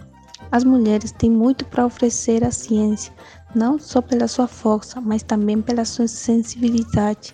As 0.52 0.64
mulheres 0.64 1.12
têm 1.12 1.30
muito 1.30 1.66
para 1.66 1.86
oferecer 1.86 2.44
à 2.44 2.52
ciência, 2.52 3.14
não 3.54 3.80
só 3.80 4.02
pela 4.02 4.28
sua 4.28 4.48
força, 4.48 5.02
mas 5.02 5.24
também 5.24 5.62
pela 5.62 5.86
sua 5.86 6.08
sensibilidade, 6.08 7.34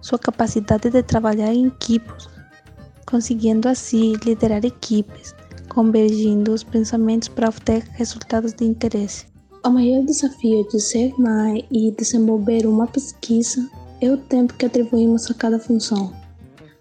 sua 0.00 0.18
capacidade 0.18 0.90
de 0.90 1.02
trabalhar 1.02 1.52
em 1.52 1.66
equipes, 1.66 2.28
conseguindo 3.06 3.68
assim 3.68 4.14
liderar 4.24 4.64
equipes, 4.64 5.34
convergindo 5.68 6.52
os 6.52 6.62
pensamentos 6.62 7.28
para 7.28 7.48
obter 7.48 7.82
resultados 7.92 8.52
de 8.52 8.64
interesse. 8.64 9.26
O 9.64 9.70
maior 9.70 10.04
desafio 10.04 10.66
de 10.68 10.80
ser 10.80 11.14
mãe 11.18 11.66
e 11.70 11.92
desenvolver 11.92 12.66
uma 12.66 12.86
pesquisa 12.86 13.70
é 14.00 14.10
o 14.10 14.16
tempo 14.16 14.54
que 14.54 14.66
atribuímos 14.66 15.30
a 15.30 15.34
cada 15.34 15.58
função. 15.60 16.12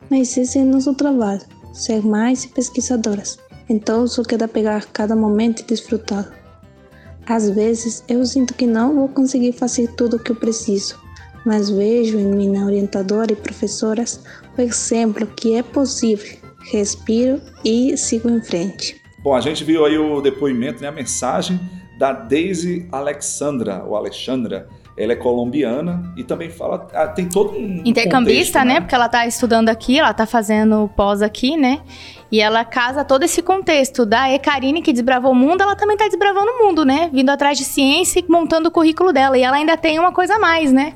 Mas 0.09 0.35
esse 0.35 0.57
é 0.57 0.63
nosso 0.63 0.93
trabalho, 0.95 1.41
ser 1.73 2.03
mães 2.03 2.43
e 2.43 2.47
pesquisadoras. 2.47 3.37
Então 3.71 4.05
só 4.05 4.21
queda 4.21 4.49
pegar 4.49 4.85
cada 4.91 5.15
momento 5.15 5.61
e 5.61 5.63
desfrutá-lo. 5.63 6.27
Às 7.25 7.49
vezes 7.49 8.03
eu 8.09 8.25
sinto 8.25 8.53
que 8.53 8.67
não 8.67 8.95
vou 8.95 9.07
conseguir 9.07 9.53
fazer 9.53 9.87
tudo 9.95 10.17
o 10.17 10.19
que 10.19 10.33
eu 10.33 10.35
preciso, 10.35 10.99
mas 11.45 11.69
vejo 11.69 12.19
em 12.19 12.35
minha 12.35 12.65
orientadora 12.65 13.31
e 13.31 13.35
professoras 13.35 14.21
o 14.57 14.61
exemplo 14.61 15.25
que 15.25 15.55
é 15.55 15.63
possível. 15.63 16.37
Respiro 16.69 17.41
e 17.63 17.95
sigo 17.95 18.29
em 18.29 18.41
frente. 18.41 19.01
Bom, 19.23 19.33
a 19.33 19.39
gente 19.39 19.63
viu 19.63 19.85
aí 19.85 19.97
o 19.97 20.19
depoimento, 20.19 20.81
né, 20.81 20.89
a 20.89 20.91
mensagem 20.91 21.57
da 21.97 22.11
Daisy 22.11 22.89
Alexandra, 22.91 23.85
ou 23.85 23.95
Alexandra, 23.95 24.67
ela 24.97 25.13
é 25.13 25.15
colombiana 25.15 26.13
e 26.17 26.23
também 26.23 26.49
fala. 26.49 26.87
Ah, 26.93 27.07
tem 27.07 27.27
todo 27.27 27.57
um. 27.57 27.81
Intercambista, 27.85 28.59
contexto, 28.59 28.67
né? 28.67 28.73
né? 28.75 28.79
Porque 28.81 28.95
ela 28.95 29.05
está 29.05 29.25
estudando 29.25 29.69
aqui, 29.69 29.99
ela 29.99 30.11
está 30.11 30.25
fazendo 30.25 30.89
pós 30.95 31.21
aqui, 31.21 31.55
né? 31.57 31.79
E 32.31 32.39
ela 32.39 32.63
casa 32.63 33.03
todo 33.03 33.23
esse 33.23 33.41
contexto 33.41 34.05
da 34.05 34.31
Ecarine 34.31 34.81
que 34.81 34.93
desbravou 34.93 35.31
o 35.31 35.35
mundo, 35.35 35.61
ela 35.61 35.75
também 35.75 35.95
está 35.95 36.07
desbravando 36.07 36.49
o 36.51 36.65
mundo, 36.65 36.85
né? 36.85 37.09
Vindo 37.11 37.29
atrás 37.29 37.57
de 37.57 37.63
ciência 37.63 38.19
e 38.19 38.25
montando 38.29 38.69
o 38.69 38.71
currículo 38.71 39.11
dela. 39.11 39.37
E 39.37 39.43
ela 39.43 39.57
ainda 39.57 39.75
tem 39.75 39.99
uma 39.99 40.11
coisa 40.11 40.35
a 40.35 40.39
mais, 40.39 40.71
né? 40.71 40.93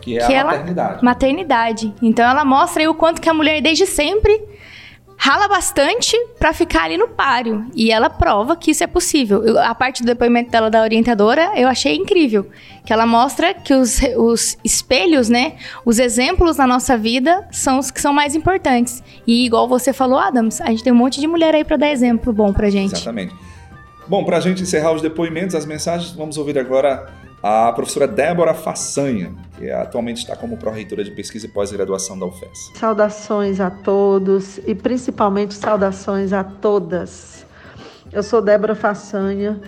Que 0.00 0.18
é 0.18 0.26
que 0.26 0.32
a 0.32 0.36
ela, 0.36 0.50
maternidade. 0.52 1.04
Maternidade. 1.04 1.94
Então 2.02 2.28
ela 2.28 2.44
mostra 2.44 2.82
aí 2.82 2.88
o 2.88 2.94
quanto 2.94 3.20
que 3.20 3.28
a 3.28 3.34
mulher 3.34 3.60
desde 3.60 3.86
sempre 3.86 4.40
rala 5.16 5.48
bastante 5.48 6.16
para 6.38 6.52
ficar 6.52 6.84
ali 6.84 6.96
no 6.96 7.08
páreo. 7.08 7.66
E 7.74 7.90
ela 7.90 8.10
prova 8.10 8.54
que 8.54 8.70
isso 8.70 8.84
é 8.84 8.86
possível. 8.86 9.42
Eu, 9.44 9.58
a 9.58 9.74
parte 9.74 10.02
do 10.02 10.06
depoimento 10.06 10.50
dela 10.50 10.70
da 10.70 10.82
orientadora, 10.82 11.52
eu 11.56 11.68
achei 11.68 11.96
incrível. 11.96 12.46
Que 12.84 12.92
ela 12.92 13.06
mostra 13.06 13.54
que 13.54 13.74
os, 13.74 14.00
os 14.16 14.58
espelhos, 14.62 15.28
né? 15.28 15.54
Os 15.84 15.98
exemplos 15.98 16.56
na 16.56 16.66
nossa 16.66 16.96
vida 16.96 17.46
são 17.50 17.78
os 17.78 17.90
que 17.90 18.00
são 18.00 18.12
mais 18.12 18.34
importantes. 18.34 19.02
E 19.26 19.46
igual 19.46 19.66
você 19.66 19.92
falou, 19.92 20.18
Adams, 20.18 20.60
a 20.60 20.66
gente 20.66 20.84
tem 20.84 20.92
um 20.92 20.96
monte 20.96 21.20
de 21.20 21.26
mulher 21.26 21.54
aí 21.54 21.64
para 21.64 21.76
dar 21.76 21.90
exemplo 21.90 22.32
bom 22.32 22.52
pra 22.52 22.70
gente. 22.70 22.94
Exatamente. 22.94 23.34
Bom, 24.06 24.24
para 24.24 24.36
a 24.36 24.40
gente 24.40 24.62
encerrar 24.62 24.92
os 24.92 25.02
depoimentos, 25.02 25.56
as 25.56 25.66
mensagens, 25.66 26.12
vamos 26.12 26.38
ouvir 26.38 26.58
agora 26.58 27.12
a 27.42 27.72
professora 27.72 28.08
Débora 28.08 28.54
Façanha, 28.54 29.34
que 29.56 29.70
atualmente 29.70 30.18
está 30.18 30.34
como 30.34 30.56
pró-reitora 30.56 31.04
de 31.04 31.10
pesquisa 31.10 31.46
e 31.46 31.48
pós-graduação 31.48 32.18
da 32.18 32.26
UFES. 32.26 32.72
Saudações 32.74 33.60
a 33.60 33.70
todos 33.70 34.58
e 34.66 34.74
principalmente 34.74 35.54
saudações 35.54 36.32
a 36.32 36.42
todas. 36.42 37.46
Eu 38.12 38.22
sou 38.22 38.40
Débora 38.40 38.74
Façanha, 38.74 39.60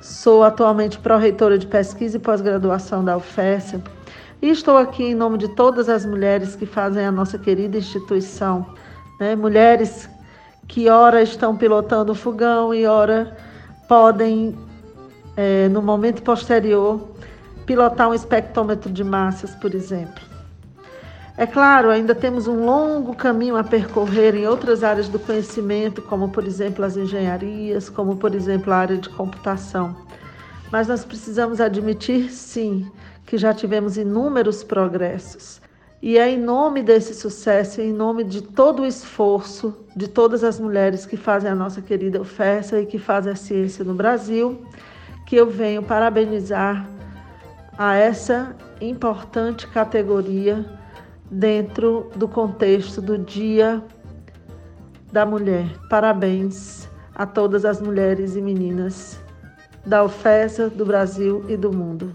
sou 0.00 0.42
atualmente 0.44 0.98
pró-reitora 0.98 1.58
de 1.58 1.66
pesquisa 1.66 2.16
e 2.16 2.20
pós-graduação 2.20 3.04
da 3.04 3.16
UFES 3.16 3.76
e 4.40 4.50
estou 4.50 4.76
aqui 4.76 5.04
em 5.04 5.14
nome 5.14 5.38
de 5.38 5.48
todas 5.48 5.88
as 5.88 6.04
mulheres 6.04 6.54
que 6.54 6.66
fazem 6.66 7.04
a 7.04 7.10
nossa 7.10 7.38
querida 7.38 7.78
instituição. 7.78 8.66
Né? 9.18 9.34
Mulheres 9.34 10.08
que 10.68 10.88
ora 10.88 11.22
estão 11.22 11.56
pilotando 11.56 12.12
o 12.12 12.14
fogão 12.14 12.74
e 12.74 12.86
ora 12.86 13.36
podem, 13.88 14.56
é, 15.36 15.68
no 15.68 15.80
momento 15.80 16.22
posterior, 16.22 17.15
pilotar 17.66 18.08
um 18.08 18.14
espectrômetro 18.14 18.90
de 18.90 19.02
massas, 19.02 19.54
por 19.56 19.74
exemplo. 19.74 20.24
É 21.36 21.46
claro, 21.46 21.90
ainda 21.90 22.14
temos 22.14 22.46
um 22.46 22.64
longo 22.64 23.14
caminho 23.14 23.58
a 23.58 23.64
percorrer 23.64 24.34
em 24.34 24.46
outras 24.46 24.82
áreas 24.82 25.06
do 25.06 25.18
conhecimento, 25.18 26.00
como 26.00 26.30
por 26.30 26.46
exemplo 26.46 26.82
as 26.82 26.96
engenharias, 26.96 27.90
como 27.90 28.16
por 28.16 28.34
exemplo 28.34 28.72
a 28.72 28.76
área 28.76 28.96
de 28.96 29.10
computação. 29.10 29.94
Mas 30.72 30.88
nós 30.88 31.04
precisamos 31.04 31.60
admitir, 31.60 32.30
sim, 32.30 32.90
que 33.26 33.36
já 33.36 33.52
tivemos 33.52 33.98
inúmeros 33.98 34.64
progressos. 34.64 35.60
E 36.00 36.16
é 36.16 36.30
em 36.30 36.38
nome 36.38 36.82
desse 36.82 37.14
sucesso, 37.14 37.82
em 37.82 37.92
nome 37.92 38.24
de 38.24 38.40
todo 38.40 38.82
o 38.82 38.86
esforço 38.86 39.74
de 39.94 40.08
todas 40.08 40.42
as 40.42 40.58
mulheres 40.58 41.04
que 41.04 41.18
fazem 41.18 41.50
a 41.50 41.54
nossa 41.54 41.82
querida 41.82 42.20
oferta 42.20 42.80
e 42.80 42.86
que 42.86 42.98
fazem 42.98 43.32
a 43.32 43.36
ciência 43.36 43.84
no 43.84 43.92
Brasil, 43.92 44.62
que 45.26 45.36
eu 45.36 45.50
venho 45.50 45.82
parabenizar 45.82 46.95
a 47.78 47.94
essa 47.96 48.54
importante 48.80 49.66
categoria 49.66 50.64
dentro 51.30 52.10
do 52.16 52.28
contexto 52.28 53.00
do 53.02 53.18
Dia 53.18 53.82
da 55.12 55.26
Mulher. 55.26 55.66
Parabéns 55.88 56.88
a 57.14 57.26
todas 57.26 57.64
as 57.64 57.80
mulheres 57.80 58.36
e 58.36 58.40
meninas 58.40 59.20
da 59.84 60.04
UFESA, 60.04 60.68
do 60.68 60.84
Brasil 60.84 61.44
e 61.48 61.56
do 61.56 61.72
mundo. 61.72 62.12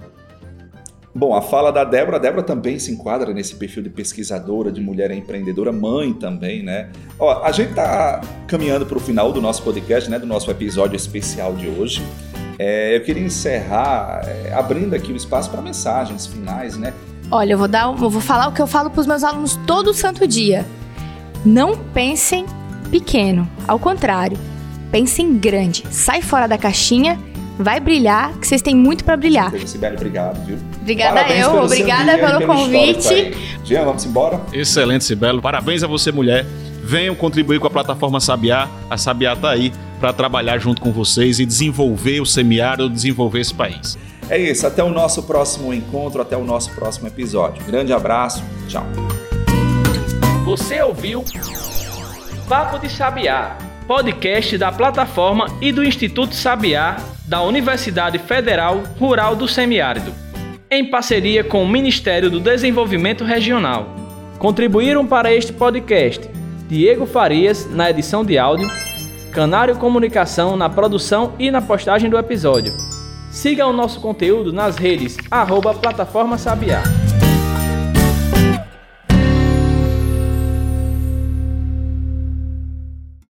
Bom, 1.14 1.36
a 1.36 1.42
fala 1.42 1.72
da 1.72 1.84
Débora, 1.84 2.18
a 2.18 2.20
Débora 2.20 2.42
também 2.42 2.80
se 2.80 2.92
enquadra 2.92 3.34
nesse 3.34 3.56
perfil 3.56 3.84
de 3.84 3.90
pesquisadora, 3.90 4.72
de 4.72 4.80
mulher 4.80 5.12
empreendedora, 5.12 5.72
mãe 5.72 6.14
também, 6.14 6.64
né? 6.64 6.90
Ó, 7.20 7.44
a 7.44 7.52
gente 7.52 7.74
tá 7.74 8.22
caminhando 8.48 8.86
para 8.86 8.98
o 8.98 9.02
final 9.02 9.32
do 9.34 9.42
nosso 9.42 9.62
podcast, 9.62 10.10
né? 10.10 10.18
Do 10.18 10.26
nosso 10.26 10.50
episódio 10.50 10.96
especial 10.96 11.54
de 11.54 11.68
hoje. 11.68 12.02
É, 12.64 12.96
eu 12.96 13.02
queria 13.02 13.24
encerrar 13.24 14.22
é, 14.24 14.54
abrindo 14.54 14.94
aqui 14.94 15.12
o 15.12 15.16
espaço 15.16 15.50
para 15.50 15.64
mensagens 15.64 16.28
finais, 16.28 16.78
né? 16.78 16.94
Olha, 17.32 17.54
eu 17.54 17.58
vou 17.58 17.68
dar, 17.68 17.88
eu 17.88 17.96
vou 17.96 18.22
falar 18.22 18.50
o 18.50 18.52
que 18.52 18.62
eu 18.62 18.68
falo 18.68 18.92
para 18.92 19.02
os 19.02 19.08
meus 19.08 19.24
alunos 19.24 19.60
todo 19.66 19.92
santo 19.96 20.28
dia. 20.28 20.64
Não 21.44 21.76
pensem 21.76 22.46
pequeno, 22.92 23.50
ao 23.68 23.80
contrário, 23.80 24.38
pensem 24.92 25.40
grande. 25.40 25.84
Sai 25.90 26.22
fora 26.22 26.46
da 26.46 26.56
caixinha 26.56 27.18
vai 27.58 27.80
brilhar, 27.80 28.32
que 28.38 28.48
vocês 28.48 28.62
têm 28.62 28.76
muito 28.76 29.04
para 29.04 29.18
brilhar. 29.18 29.52
Sibeli, 29.66 29.96
obrigado, 29.96 30.46
viu? 30.46 30.58
Obrigada 30.82 31.16
Parabéns 31.16 31.46
eu, 31.46 31.64
obrigada 31.64 32.18
pelo, 32.18 32.38
pelo 32.40 32.54
convite. 32.54 33.38
Jean, 33.64 33.86
vamos 33.86 34.06
embora? 34.06 34.40
Excelente, 34.54 35.04
Sibelo. 35.04 35.42
Parabéns 35.42 35.84
a 35.84 35.88
você, 35.88 36.12
mulher. 36.12 36.46
Venham 36.84 37.16
contribuir 37.16 37.60
com 37.60 37.66
a 37.66 37.72
plataforma 37.72 38.20
Sabiá. 38.20 38.68
A 38.90 38.98
Sabiá 38.98 39.34
está 39.34 39.50
aí 39.50 39.72
para 40.02 40.12
trabalhar 40.12 40.58
junto 40.58 40.82
com 40.82 40.92
vocês 40.92 41.40
e 41.40 41.46
desenvolver 41.46 42.20
o 42.20 42.26
semiárido, 42.26 42.90
desenvolver 42.90 43.40
esse 43.40 43.54
país. 43.54 43.98
É 44.28 44.38
isso, 44.38 44.66
até 44.66 44.84
o 44.84 44.90
nosso 44.90 45.24
próximo 45.24 45.72
encontro, 45.74 46.22
até 46.22 46.36
o 46.36 46.44
nosso 46.44 46.72
próximo 46.72 47.08
episódio. 47.08 47.64
Grande 47.66 47.94
abraço, 47.94 48.44
tchau. 48.68 48.86
Você 50.44 50.82
ouviu 50.82 51.24
Papo 52.50 52.80
de 52.80 52.90
Sabiá, 52.90 53.58
podcast 53.88 54.58
da 54.58 54.72
plataforma 54.72 55.46
e 55.62 55.72
do 55.72 55.84
Instituto 55.84 56.34
Sabiá 56.34 56.98
da 57.28 57.44
Universidade 57.44 58.18
Federal 58.18 58.84
Rural 59.00 59.36
do 59.36 59.48
Semiárido, 59.48 60.14
em 60.70 60.90
parceria 60.90 61.44
com 61.44 61.64
o 61.64 61.68
Ministério 61.68 62.30
do 62.30 62.40
Desenvolvimento 62.40 63.24
Regional. 63.24 63.96
Contribuíram 64.40 65.06
para 65.06 65.34
este 65.34 65.54
podcast 65.54 66.28
Diego 66.68 67.06
Farias 67.06 67.70
na 67.70 67.90
edição 67.90 68.26
de 68.26 68.38
áudio, 68.38 68.70
Canário 69.32 69.78
Comunicação 69.78 70.58
na 70.58 70.70
produção 70.70 71.34
e 71.40 71.50
na 71.50 71.62
postagem 71.62 72.10
do 72.10 72.18
episódio. 72.18 72.74
Siga 73.32 73.66
o 73.66 73.72
nosso 73.72 74.02
conteúdo 74.02 74.52
nas 74.52 74.76
redes 74.76 75.16
arroba 75.32 75.74
Plataforma 75.74 76.38
Sabiá. 76.38 76.84